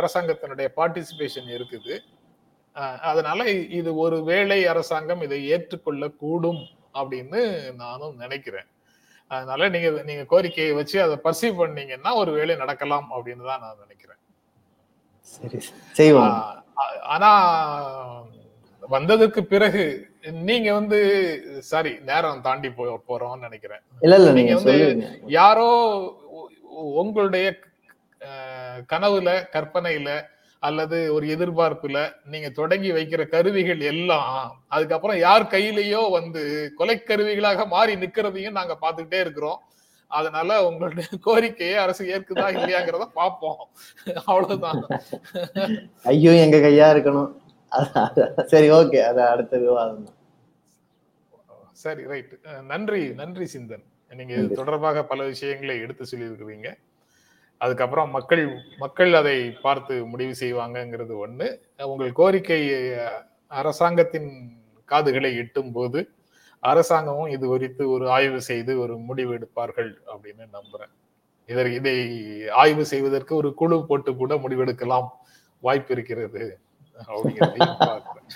அரசாங்கத்தினுடைய 0.00 0.68
பார்ட்டிசிபேஷன் 0.78 1.50
இருக்குது. 1.56 1.94
அதனால 3.10 3.44
இது 3.78 3.90
ஒரு 4.04 4.16
வேளை 4.30 4.58
அரசாங்கம் 4.72 5.22
இதை 5.26 5.38
ஏற்றுக்கொள்ள 5.54 6.04
கூடும் 6.22 6.62
அப்படின்னு 7.00 7.40
நானும் 7.84 8.18
நினைக்கிறேன். 8.24 8.68
அதனால 9.30 9.68
நீங்க 9.74 9.88
நீங்க 10.08 10.24
கோரிக்கையை 10.32 10.72
வச்சு 10.80 10.96
அதை 11.06 11.16
பர்சீவ் 11.24 11.60
பண்ணீங்கன்னா 11.62 12.10
ஒரு 12.20 12.30
வேளை 12.38 12.54
நடக்கலாம் 12.62 13.08
அப்படின்னு 13.16 13.44
தான் 13.50 13.62
நான் 13.64 13.82
நினைக்கிறேன். 13.84 14.20
சரி 15.34 15.58
செய்வோம். 15.98 16.36
ஆனா 17.14 17.30
வந்ததுக்கு 18.88 19.40
பிறகு 19.52 19.84
நீங்க 20.48 20.68
வந்து 20.78 20.98
சாரி 21.70 21.92
நேரம் 22.08 22.44
தாண்டி 22.46 22.68
போ 22.70 22.84
போறோம்னு 23.08 23.46
நினைக்கிறேன். 23.46 23.82
இல்ல 24.02 24.16
இல்ல 24.20 24.30
நீங்க 24.38 24.54
வந்து 24.58 24.76
யாரோ 25.38 25.68
உங்களுடைய 27.02 27.46
கனவுல 28.92 29.30
கற்பனையில 29.54 30.10
அல்லது 30.62 30.98
ஒரு 31.16 31.24
எதிர்பார்ப்புல 31.34 31.98
நீங்க 32.32 32.48
தொடங்கி 32.50 32.90
வைக்கிற 32.96 33.22
கருவிகள் 33.34 33.82
எல்லாம் 33.92 34.30
அதுக்கப்புறம் 34.74 35.18
யார் 35.26 35.52
கையிலயோ 35.54 36.02
வந்து 36.18 36.42
கொலை 36.78 36.96
கருவிகளாக 37.00 37.66
மாறி 37.74 37.94
நிக்கிறதையும் 38.02 38.58
நாங்க 38.58 38.76
பார்த்துக்கிட்டே 38.82 39.20
இருக்கிறோம். 39.24 39.60
அதனால 40.10 40.50
உங்களுடைய 40.68 41.06
கோரிக்கையை 41.26 41.76
அரசு 41.84 42.02
ஏற்குதா 42.14 42.46
இல்லையாங்கிறத 42.56 43.06
பார்ப்போம். 43.18 43.58
அவ்வளவுதான். 44.28 44.80
ஐயோ 46.12 46.32
எங்க 46.44 46.58
கையா 46.66 46.88
இருக்கணும். 46.94 47.30
சரி 48.52 48.68
ஓகே 48.78 49.00
அது 49.10 49.20
அடுத்த 49.32 49.54
விவாதம் 49.64 50.04
தான். 50.06 50.16
சரி 51.82 52.02
ரைட். 52.12 52.32
நன்றி 52.72 53.02
நன்றி 53.20 53.46
சிந்தன். 53.54 53.84
நீங்க 54.10 54.34
இது 54.34 54.58
தொடர்பாக 54.60 54.98
பல 55.10 55.24
விஷயங்களை 55.32 55.74
எடுத்து 55.84 56.04
சொல்லியிருக்கிறீங்க. 56.10 56.68
அதுக்கப்புறம் 57.60 58.10
மக்கள் 58.16 58.42
மக்கள் 58.82 59.12
அதை 59.20 59.36
பார்த்து 59.66 59.94
முடிவு 60.12 60.34
செய்வாங்கங்கிறது 60.42 61.14
ஒண்ணு. 61.24 61.48
உங்கள் 61.92 62.12
கோரிக்கை 62.20 62.60
அரசாங்கத்தின் 63.60 64.30
காதுகளை 64.92 65.30
எட்டும் 65.42 65.72
போது 65.76 66.00
அரசாங்கமும் 66.62 67.32
இது 67.34 67.44
குறித்து 67.46 67.82
ஒரு 67.94 68.06
ஆய்வு 68.16 68.40
செய்து 68.50 68.72
ஒரு 68.84 68.94
முடிவு 69.08 69.32
எடுப்பார்கள் 69.38 69.90
அப்படின்னு 70.12 70.44
நம்புறேன். 70.56 70.92
இதற்கு 71.48 71.76
இதை 71.80 71.96
ஆய்வு 72.62 72.84
செய்வதற்கு 72.92 73.32
ஒரு 73.40 73.50
குழு 73.60 73.76
போட்டு 73.90 74.10
கூட 74.22 74.34
முடிவெடுக்கலாம் 74.44 75.08
வாய்ப்பு 75.62 75.92
இருக்கிறது. 75.96 76.42
அப்படிங்கிறதையும் 77.06 77.78
பார்க்கிறேன். 77.86 78.26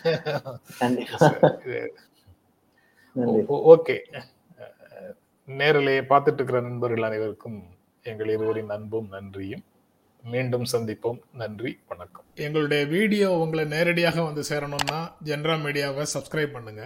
ஓகே. 3.72 3.96
நேரிலேயே 5.60 6.00
பார்த்துட்டு 6.10 6.40
இருக்கிற 6.40 6.60
நண்பர்கள் 6.68 7.08
அனைவருக்கும் 7.08 7.58
எங்கள் 8.10 8.32
இருவரின் 8.34 8.72
அன்பும் 8.76 9.08
நன்றியும். 9.16 9.64
மீண்டும் 10.24 10.66
சந்திப்போம். 10.72 11.20
நன்றி 11.40 11.70
வணக்கம். 11.90 12.24
எங்களுடைய 12.46 12.82
வீடியோ 12.96 13.28
உங்களை 13.44 13.64
நேரடியாக 13.74 14.22
வந்து 14.28 14.42
சேரணும்னா 14.50 14.98
ஜென்ரா 15.28 15.56
மீடியாவை 15.66 16.04
சப்ஸ்கிரைப் 16.14 16.56
பண்ணுங்க. 16.56 16.82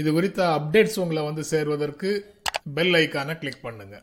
இது 0.00 0.12
குறித்த 0.12 0.40
அப்டேட்ஸ் 0.58 1.00
உங்களை 1.04 1.22
வந்து 1.28 1.44
சேர்வதற்கு 1.52 2.10
பெல் 2.74 2.94
ஐக்கானை 3.02 3.34
கிளிக் 3.38 3.64
பண்ணுங்க. 3.66 3.96